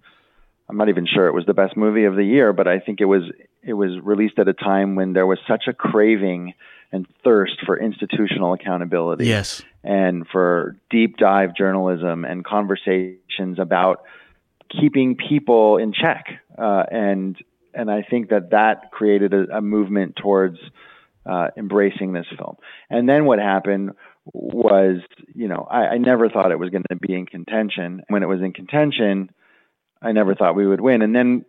[0.69, 3.01] I'm not even sure it was the best movie of the year, but I think
[3.01, 3.25] it was
[3.63, 6.55] it was released at a time when there was such a craving
[6.93, 9.27] and thirst for institutional accountability.
[9.27, 9.63] Yes.
[9.83, 14.05] And for deep dive journalism and conversations about
[14.71, 16.27] keeping people in check.
[16.57, 17.37] Uh, and
[17.75, 20.59] and I think that that created a, a movement towards
[21.25, 22.57] uh, embracing this film.
[22.91, 23.93] And then what happened
[24.33, 25.01] was,
[25.35, 28.03] you know, I, I never thought it was going to be in contention.
[28.09, 29.31] When it was in contention,
[30.03, 31.01] I never thought we would win.
[31.01, 31.45] And then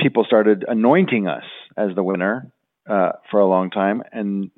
[0.00, 1.44] people started anointing us
[1.76, 2.50] as the winner
[2.88, 4.50] uh, for a long time, and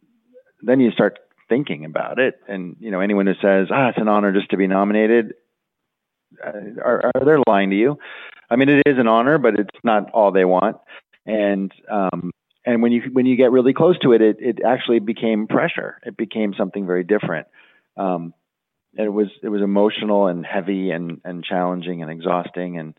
[0.62, 1.18] then you start
[1.49, 2.35] thinking about it.
[2.49, 5.35] And you know, anyone who says, "Ah, it's an honor just to be nominated,"
[6.44, 7.99] uh, are, are they lying to you?
[8.49, 10.77] I mean, it is an honor, but it's not all they want.
[11.27, 12.33] And um,
[12.64, 15.99] and when you when you get really close to it, it it actually became pressure.
[16.05, 17.46] It became something very different.
[17.96, 18.35] Um,
[18.94, 22.94] it was it was emotional and heavy and and challenging and exhausting and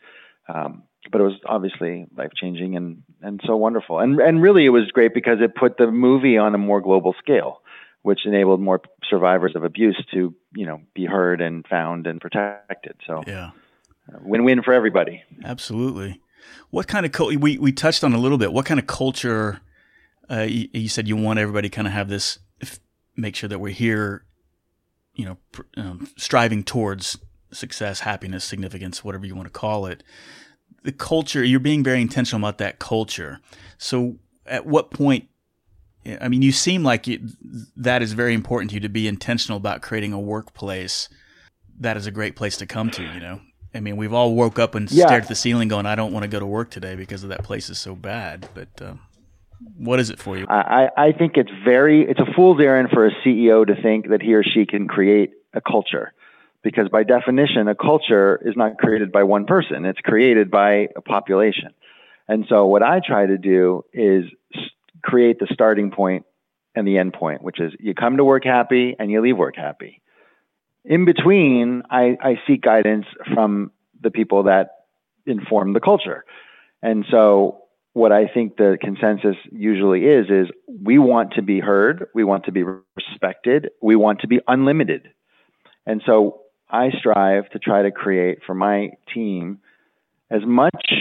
[0.48, 4.00] um, but it was obviously life changing and and so wonderful.
[4.00, 7.16] And and really, it was great because it put the movie on a more global
[7.20, 7.62] scale,
[8.02, 12.96] which enabled more survivors of abuse to you know be heard and found and protected.
[13.08, 13.52] So yeah,
[14.14, 15.24] uh, win win for everybody.
[15.44, 16.22] Absolutely.
[16.70, 17.40] What kind of culture?
[17.40, 18.54] We we touched on a little bit.
[18.54, 19.62] What kind of culture?
[20.30, 22.40] Uh, you, you, said you want everybody kind of have this,
[23.18, 24.24] make sure that we're here,
[25.14, 25.38] you know,
[25.76, 27.18] um, striving towards
[27.52, 30.04] success, happiness, significance, whatever you want to call it.
[30.84, 33.40] The culture, you're being very intentional about that culture.
[33.78, 35.28] So, at what point?
[36.20, 37.22] I mean, you seem like it,
[37.76, 41.08] that is very important to you to be intentional about creating a workplace
[41.80, 43.04] that is a great place to come to.
[43.04, 43.42] You know,
[43.76, 45.08] I mean, we've all woke up and yeah.
[45.08, 47.30] stared at the ceiling, going, "I don't want to go to work today because of
[47.30, 48.94] that place is so bad." But uh,
[49.78, 50.46] what is it for you?
[50.50, 54.22] I, I think it's very it's a fool's errand for a CEO to think that
[54.22, 56.14] he or she can create a culture
[56.64, 61.02] because by definition, a culture is not created by one person, it's created by a
[61.02, 61.70] population.
[62.28, 64.26] And so, what I try to do is
[65.04, 66.26] create the starting point
[66.76, 69.56] and the end point, which is you come to work happy and you leave work
[69.56, 70.02] happy.
[70.86, 74.70] In between, I, I seek guidance from the people that
[75.26, 76.24] inform the culture.
[76.82, 77.62] And so,
[77.94, 80.48] what I think the consensus usually is is
[80.82, 85.10] we want to be heard, we want to be respected, we want to be unlimited.
[85.86, 86.41] And so
[86.72, 89.60] I strive to try to create for my team
[90.30, 90.94] as much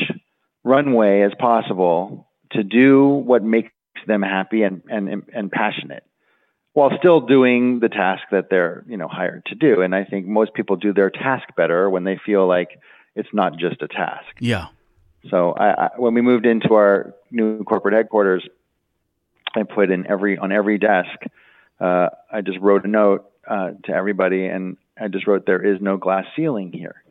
[0.64, 3.70] runway as possible to do what makes
[4.06, 6.04] them happy and, and, and passionate
[6.72, 9.82] while still doing the task that they're you know hired to do.
[9.82, 12.80] And i think most people do their task better when they feel like
[13.14, 14.26] it's not just a task.
[14.38, 14.66] Yeah.
[15.30, 18.46] So I, I, when we moved into our new corporate headquarters
[19.54, 21.18] i put in every on every desk
[21.80, 25.80] uh, i just wrote a note uh, to everybody and I just wrote there is
[25.80, 27.02] no glass ceiling here,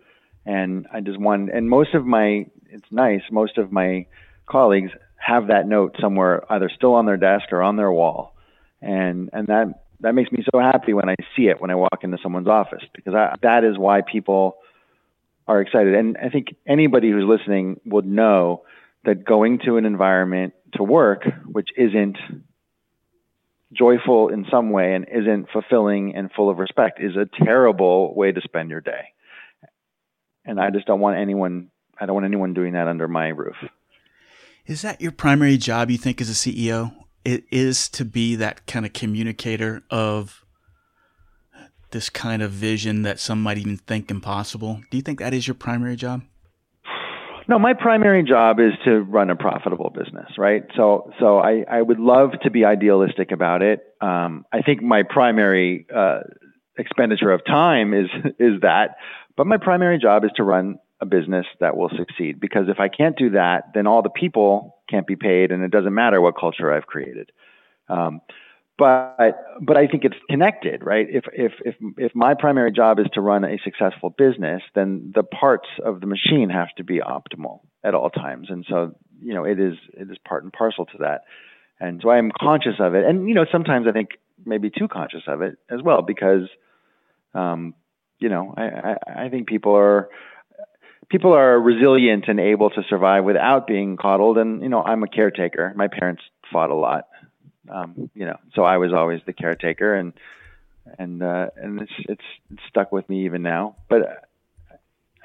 [0.46, 1.50] and I just wanted.
[1.56, 3.22] And most of my it's nice.
[3.32, 4.06] Most of my
[4.50, 8.36] colleagues have that note somewhere, either still on their desk or on their wall,
[8.82, 12.00] and and that that makes me so happy when I see it when I walk
[12.04, 14.58] into someone's office because I, that is why people
[15.48, 15.96] are excited.
[15.96, 18.64] And I think anybody who's listening would know
[19.04, 22.18] that going to an environment to work which isn't
[23.74, 28.32] joyful in some way and isn't fulfilling and full of respect is a terrible way
[28.32, 29.14] to spend your day.
[30.46, 33.58] And I just don't want anyone I don't want anyone doing that under my roof.
[34.66, 36.94] Is that your primary job you think as a CEO?
[37.26, 40.46] It is to be that kind of communicator of
[41.92, 44.82] this kind of vision that some might even think impossible.
[44.90, 46.22] Do you think that is your primary job?
[47.50, 50.66] No, my primary job is to run a profitable business, right?
[50.76, 53.80] So, so I, I would love to be idealistic about it.
[54.00, 56.20] Um, I think my primary uh,
[56.78, 58.06] expenditure of time is
[58.40, 58.98] is that,
[59.36, 62.40] but my primary job is to run a business that will succeed.
[62.40, 65.72] Because if I can't do that, then all the people can't be paid, and it
[65.72, 67.32] doesn't matter what culture I've created.
[67.88, 68.22] Um,
[68.80, 71.06] but but I think it's connected, right?
[71.10, 75.24] If if if if my primary job is to run a successful business, then the
[75.24, 79.44] parts of the machine have to be optimal at all times, and so you know
[79.44, 81.26] it is it is part and parcel to that,
[81.80, 84.12] and so I am conscious of it, and you know sometimes I think
[84.46, 86.48] maybe too conscious of it as well because,
[87.34, 87.76] um,
[88.18, 90.08] you know I, I I think people are
[91.10, 95.10] people are resilient and able to survive without being coddled, and you know I'm a
[95.10, 95.74] caretaker.
[95.76, 97.10] My parents fought a lot
[97.70, 100.14] um, you know, so I was always the caretaker, and
[100.98, 103.76] and uh, and it's, it's it's stuck with me even now.
[103.90, 104.26] But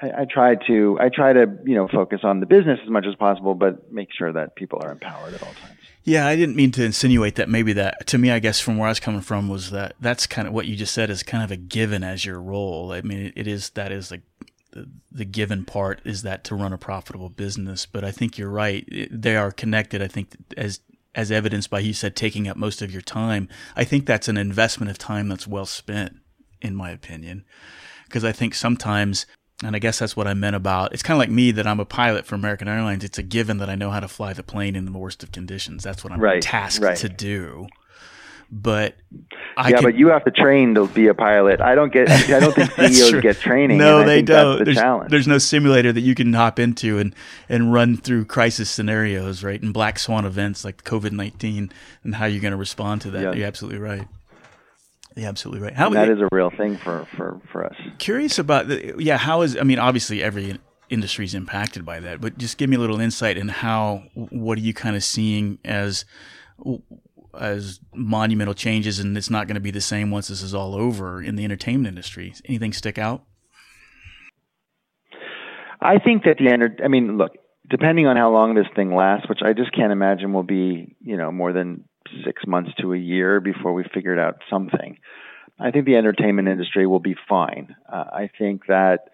[0.01, 3.05] I, I try to I try to you know focus on the business as much
[3.07, 5.75] as possible, but make sure that people are empowered at all times.
[6.03, 8.87] Yeah, I didn't mean to insinuate that maybe that to me, I guess from where
[8.87, 11.43] I was coming from was that that's kind of what you just said is kind
[11.43, 12.91] of a given as your role.
[12.91, 14.21] I mean, it, is that is like
[14.71, 17.87] the, the given part is that to run a profitable business.
[17.87, 20.03] But I think you're right; they are connected.
[20.03, 20.79] I think as
[21.15, 23.47] as evidenced by you said taking up most of your time.
[23.75, 26.17] I think that's an investment of time that's well spent,
[26.61, 27.45] in my opinion,
[28.05, 29.25] because I think sometimes.
[29.63, 31.79] And I guess that's what I meant about it's kind of like me that I'm
[31.79, 33.05] a pilot for American Airlines.
[33.05, 35.31] It's a given that I know how to fly the plane in the worst of
[35.31, 35.81] conditions.
[35.81, 36.97] That's what I'm right, tasked right.
[36.97, 37.67] to do
[38.51, 38.95] but
[39.57, 41.61] I yeah, can, but you have to train to be a pilot.
[41.61, 42.09] I don't get.
[42.09, 43.77] I don't think CEOs get training.
[43.77, 44.59] No, they don't.
[44.59, 45.11] The there's, challenge.
[45.11, 47.15] there's no simulator that you can hop into and
[47.49, 49.61] and run through crisis scenarios, right?
[49.61, 51.71] And black swan events like COVID nineteen,
[52.03, 53.21] and how you're going to respond to that.
[53.21, 53.33] Yeah.
[53.33, 54.07] You're absolutely right.
[55.15, 55.73] Yeah, absolutely right.
[55.73, 57.75] How that is a real thing for for for us.
[57.99, 59.17] Curious about the, yeah.
[59.17, 62.75] How is I mean, obviously every industry is impacted by that, but just give me
[62.75, 64.03] a little insight in how.
[64.13, 66.05] What are you kind of seeing as
[67.39, 70.75] as monumental changes, and it's not going to be the same once this is all
[70.75, 72.33] over in the entertainment industry.
[72.45, 73.23] Anything stick out?
[75.81, 77.33] I think that the enter- I mean, look,
[77.69, 81.17] depending on how long this thing lasts, which I just can't imagine will be, you
[81.17, 81.85] know, more than
[82.23, 84.97] six months to a year before we figured out something.
[85.59, 87.75] I think the entertainment industry will be fine.
[87.91, 89.09] Uh, I think that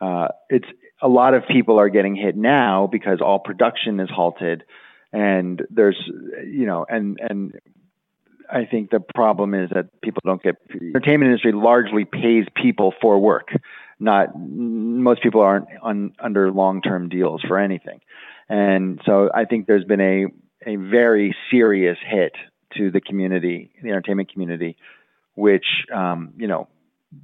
[0.00, 0.66] uh, it's
[1.00, 4.64] a lot of people are getting hit now because all production is halted
[5.14, 5.96] and there's
[6.44, 7.54] you know and and
[8.50, 12.92] I think the problem is that people don't get the entertainment industry largely pays people
[13.00, 13.48] for work.
[14.00, 18.00] Not most people aren't on, under long term deals for anything,
[18.48, 20.26] and so I think there's been a
[20.66, 22.32] a very serious hit
[22.76, 24.76] to the community, the entertainment community,
[25.34, 26.66] which um, you know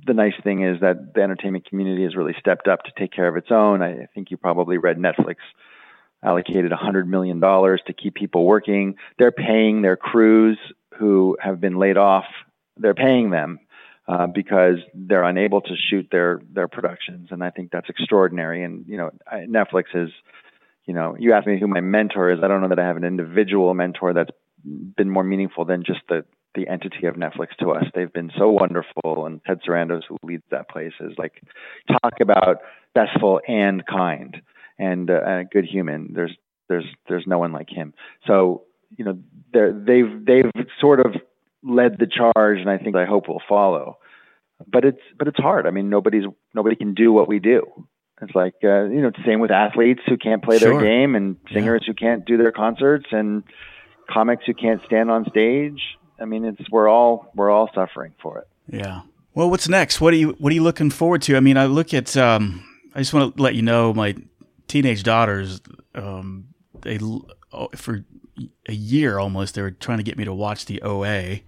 [0.07, 3.27] the nice thing is that the entertainment community has really stepped up to take care
[3.27, 3.83] of its own.
[3.83, 5.37] I think you probably read Netflix
[6.23, 8.97] allocated $100 million to keep people working.
[9.19, 10.59] They're paying their crews
[10.99, 12.27] who have been laid off,
[12.77, 13.59] they're paying them
[14.07, 17.29] uh, because they're unable to shoot their, their productions.
[17.31, 18.65] And I think that's extraordinary.
[18.65, 20.11] And, you know, Netflix is,
[20.85, 22.41] you know, you asked me who my mentor is.
[22.43, 24.31] I don't know that I have an individual mentor that's
[24.65, 27.85] been more meaningful than just the, the entity of Netflix to us.
[27.95, 29.27] They've been so wonderful.
[29.27, 31.41] And Ted Sarandos, who leads that place, is like,
[31.87, 32.59] talk about
[32.97, 34.43] successful and kind
[34.81, 36.13] and uh, a good human.
[36.15, 36.35] There's
[36.69, 37.93] there's there's no one like him.
[38.27, 38.63] So
[38.97, 39.19] you know
[39.53, 40.51] they've they've
[40.81, 41.15] sort of
[41.63, 43.99] led the charge, and I think I hope will follow.
[44.67, 45.67] But it's but it's hard.
[45.67, 46.25] I mean, nobody's
[46.55, 47.63] nobody can do what we do.
[48.23, 50.73] It's like uh, you know, same with athletes who can't play sure.
[50.73, 51.89] their game, and singers yeah.
[51.89, 53.45] who can't do their concerts, and
[54.11, 55.81] comics who can't stand on stage.
[56.19, 58.49] I mean, it's we're all we're all suffering for it.
[58.67, 59.03] Yeah.
[59.35, 60.01] Well, what's next?
[60.01, 61.37] What are you What are you looking forward to?
[61.37, 62.17] I mean, I look at.
[62.17, 64.17] Um, I just want to let you know my
[64.71, 65.61] teenage daughters,
[65.95, 66.47] um,
[66.83, 66.99] they
[67.53, 68.05] oh, for
[68.69, 71.41] a year almost they were trying to get me to watch the OA,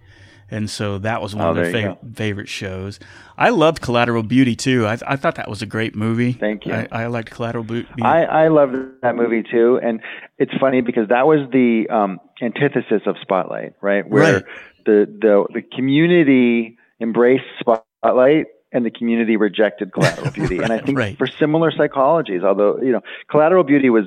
[0.51, 2.99] and so that was one oh, of their favorite favorite shows.
[3.37, 4.85] I loved Collateral Beauty too.
[4.85, 6.33] I, I thought that was a great movie.
[6.33, 6.73] Thank you.
[6.73, 7.87] I, I liked Collateral Beauty.
[8.01, 10.01] I I loved that movie too, and
[10.37, 14.07] it's funny because that was the um, antithesis of Spotlight, right?
[14.07, 14.43] Where right.
[14.85, 20.57] the the the community embraced Spotlight and the community rejected Collateral Beauty.
[20.57, 21.17] and I think right.
[21.17, 24.05] for similar psychologies, although you know, Collateral Beauty was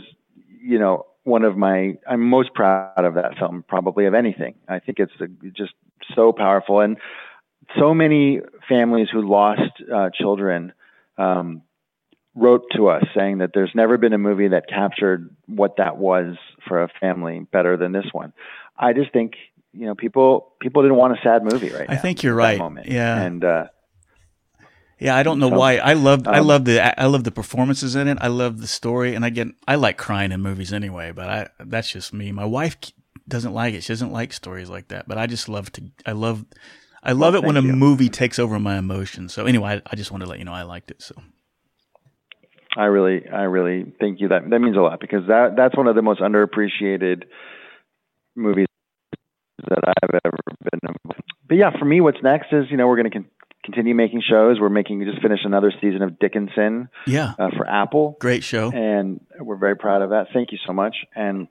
[0.60, 4.54] you know one of my I'm most proud of that film probably of anything.
[4.68, 5.72] I think it's a, just
[6.14, 6.98] so powerful and
[7.78, 10.72] so many families who lost uh, children
[11.18, 11.62] um,
[12.34, 16.36] wrote to us saying that there's never been a movie that captured what that was
[16.68, 18.32] for a family better than this one.
[18.76, 19.34] I just think
[19.72, 21.98] you know people people didn't want a sad movie right I now.
[21.98, 22.58] I think you're right.
[22.58, 22.88] Moment.
[22.88, 23.66] Yeah, and uh,
[24.98, 25.76] yeah, I don't know so, why.
[25.76, 28.18] I love um, I love the I love the performances in it.
[28.20, 31.12] I love the story, and I get I like crying in movies anyway.
[31.12, 32.32] But I that's just me.
[32.32, 32.76] My wife
[33.28, 33.82] doesn't like it.
[33.82, 35.06] She doesn't like stories like that.
[35.06, 35.84] But I just love to.
[36.06, 36.46] I love
[37.02, 37.72] I love well, it when a you.
[37.72, 39.34] movie takes over my emotions.
[39.34, 41.02] So anyway, I, I just wanted to let you know I liked it.
[41.02, 41.14] So.
[42.76, 44.28] I really, I really thank you.
[44.28, 47.24] That that means a lot because that that's one of the most underappreciated
[48.34, 48.66] movies
[49.68, 50.38] that I've ever
[50.70, 50.80] been.
[50.82, 51.22] Involved.
[51.48, 53.24] But yeah, for me, what's next is you know we're going to
[53.66, 54.58] continue making shows.
[54.58, 56.88] We're making just finished another season of Dickinson.
[57.06, 57.34] Yeah.
[57.38, 58.16] Uh, for Apple.
[58.18, 58.70] Great show.
[58.70, 60.28] And we're very proud of that.
[60.32, 60.96] Thank you so much.
[61.14, 61.48] And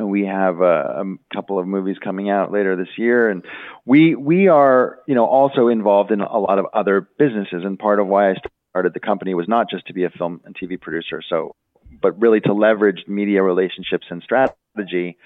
[0.00, 3.44] we have a, a, couple of movies coming out later this year, and
[3.84, 7.62] we we are you know also involved in a lot of other businesses.
[7.64, 8.34] And part of why I
[8.70, 11.56] started the company was not just to be a film and TV producer, so
[12.00, 15.18] but really to leverage media relationships and strategy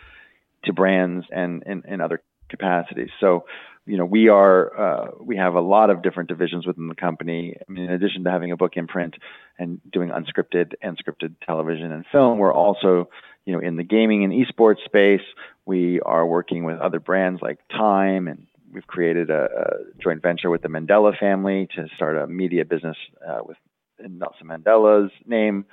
[0.64, 3.10] to brands and in other capacities.
[3.20, 3.44] So
[3.86, 7.56] you know, we are uh, we have a lot of different divisions within the company.
[7.56, 9.14] I mean, in addition to having a book imprint
[9.58, 13.08] and doing unscripted and scripted television and film, we're also
[13.44, 15.22] you know in the gaming and esports space.
[15.64, 20.50] We are working with other brands like Time, and we've created a, a joint venture
[20.50, 23.56] with the Mandela family to start a media business uh, with
[24.00, 25.64] Nelson Mandela's name.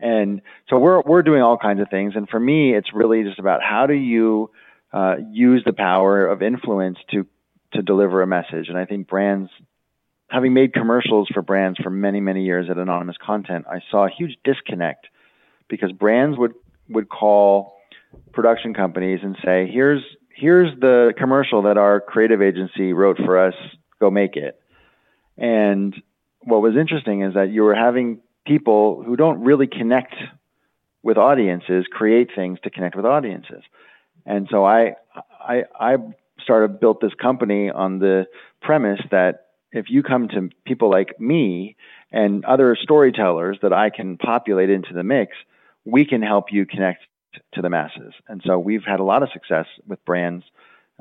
[0.00, 0.40] And
[0.70, 2.14] so we're we're doing all kinds of things.
[2.16, 4.50] And for me, it's really just about how do you
[4.92, 7.26] uh, use the power of influence to
[7.72, 8.68] to deliver a message.
[8.68, 9.50] And I think brands,
[10.28, 14.10] having made commercials for brands for many, many years at Anonymous Content, I saw a
[14.10, 15.06] huge disconnect
[15.68, 16.54] because brands would,
[16.88, 17.76] would call
[18.32, 20.02] production companies and say, here's,
[20.34, 23.54] here's the commercial that our creative agency wrote for us,
[24.00, 24.60] go make it.
[25.36, 25.94] And
[26.40, 30.14] what was interesting is that you were having people who don't really connect
[31.02, 33.62] with audiences create things to connect with audiences.
[34.26, 34.94] And so I,
[35.40, 35.96] I, I
[36.42, 38.26] started built this company on the
[38.60, 41.76] premise that if you come to people like me
[42.10, 45.36] and other storytellers that I can populate into the mix,
[45.84, 47.02] we can help you connect
[47.54, 48.14] to the masses.
[48.28, 50.44] And so we've had a lot of success with brands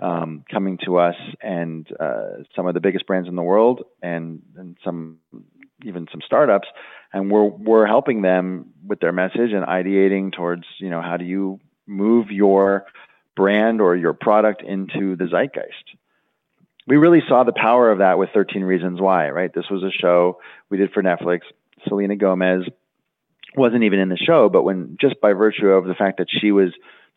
[0.02, 4.44] um, coming to us, and uh, some of the biggest brands in the world, and
[4.56, 5.18] and some
[5.84, 6.68] even some startups,
[7.14, 11.26] and we're we're helping them with their message and ideating towards you know how do
[11.26, 12.86] you move your
[13.38, 15.96] brand or your product into the zeitgeist.
[16.88, 19.54] We really saw the power of that with 13 Reasons Why, right?
[19.54, 21.42] This was a show we did for Netflix.
[21.88, 22.64] Selena Gomez
[23.56, 26.52] wasn't even in the show, but when just by virtue of the fact that she
[26.52, 26.70] was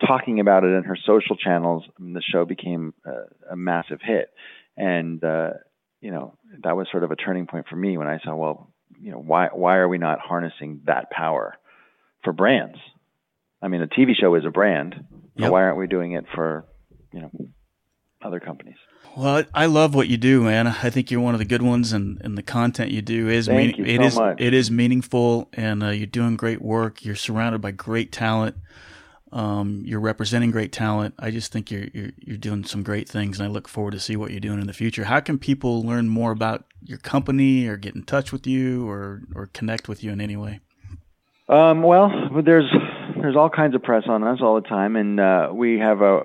[0.06, 4.30] talking about it in her social channels, the show became a, a massive hit.
[4.76, 5.50] And, uh,
[6.00, 8.72] you know, that was sort of a turning point for me when I saw, well,
[9.00, 11.56] you know, why, why are we not harnessing that power
[12.24, 12.78] for brands?
[13.62, 14.94] I mean, a TV show is a brand.
[15.36, 15.52] Yep.
[15.52, 16.64] why aren't we doing it for,
[17.12, 17.30] you know,
[18.22, 18.76] other companies?
[19.16, 20.68] Well, I love what you do, man.
[20.68, 23.46] I think you're one of the good ones, and, and the content you do is
[23.46, 27.04] Thank mean, it so is it is meaningful, and uh, you're doing great work.
[27.04, 28.56] You're surrounded by great talent.
[29.32, 31.14] Um, you're representing great talent.
[31.18, 34.00] I just think you're, you're you're doing some great things, and I look forward to
[34.00, 35.04] see what you're doing in the future.
[35.04, 39.22] How can people learn more about your company, or get in touch with you, or
[39.34, 40.60] or connect with you in any way?
[41.48, 42.12] Um, well,
[42.44, 42.70] there's
[43.20, 46.22] there's all kinds of press on us all the time, and uh, we have a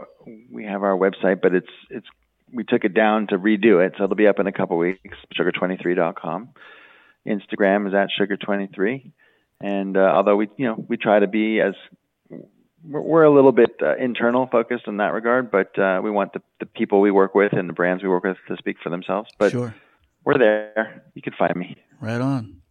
[0.52, 2.08] we have our website, but it's it's
[2.54, 5.18] we took it down to redo it, so it'll be up in a couple weeks.
[5.38, 6.50] Sugar23.com.
[7.28, 9.12] Instagram is at Sugar23,
[9.62, 11.74] and uh, although we you know we try to be as
[12.88, 16.42] we're a little bit uh, internal focused in that regard, but uh, we want the,
[16.60, 19.30] the people we work with and the brands we work with to speak for themselves.
[19.40, 19.74] But sure.
[20.24, 21.04] we're there.
[21.16, 21.78] You can find me.
[22.00, 22.62] Right on.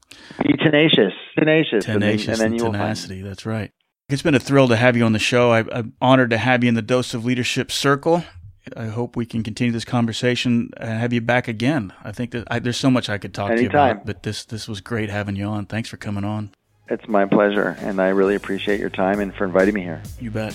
[0.41, 3.23] Be tenacious, tenacious, tenacious, and then, and then you tenacity.
[3.23, 3.73] That's right.
[4.11, 5.51] It's been a thrill to have you on the show.
[5.51, 8.23] I, am honored to have you in the Dose of Leadership Circle.
[8.77, 11.91] I hope we can continue this conversation and have you back again.
[12.03, 13.57] I think that I, there's so much I could talk Anytime.
[13.57, 15.65] to you about, but this this was great having you on.
[15.65, 16.51] Thanks for coming on.
[16.89, 20.03] It's my pleasure, and I really appreciate your time and for inviting me here.
[20.21, 20.55] You bet.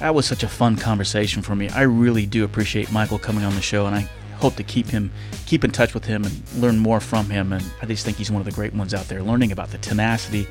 [0.00, 1.68] That was such a fun conversation for me.
[1.68, 5.12] I really do appreciate Michael coming on the show, and I hope to keep him
[5.46, 7.52] keep in touch with him and learn more from him.
[7.52, 9.78] And I just think he's one of the great ones out there, learning about the
[9.78, 10.48] tenacity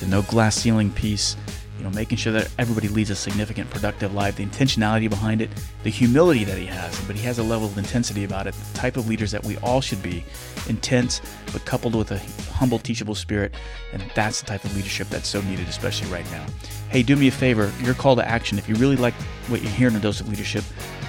[0.00, 1.36] the no glass ceiling piece,
[1.78, 5.48] you know, making sure that everybody leads a significant, productive life, the intentionality behind it,
[5.84, 8.78] the humility that he has, but he has a level of intensity about it, the
[8.78, 10.24] type of leaders that we all should be,
[10.68, 11.20] intense,
[11.52, 12.18] but coupled with a
[12.52, 13.54] humble, teachable spirit,
[13.92, 16.44] and that's the type of leadership that's so needed, especially right now.
[16.90, 19.14] Hey, do me a favor, your call to action, if you really like
[19.46, 20.64] what you hear in a dose of leadership,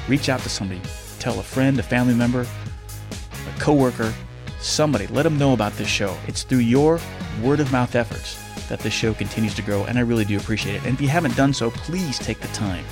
[0.08, 0.82] reach out to somebody,
[1.18, 4.14] tell a friend, a family member, a coworker,
[4.60, 6.16] somebody, let them know about this show.
[6.28, 7.00] It's through your
[7.42, 8.38] word of mouth efforts
[8.70, 10.86] that this show continues to grow, and I really do appreciate it.
[10.86, 12.86] And if you haven't done so, please take the time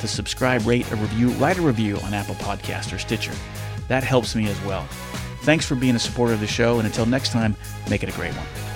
[0.00, 3.32] to subscribe, rate a review, write a review on Apple Podcast or Stitcher.
[3.88, 4.86] That helps me as well.
[5.42, 7.54] Thanks for being a supporter of the show, and until next time,
[7.88, 8.75] make it a great one.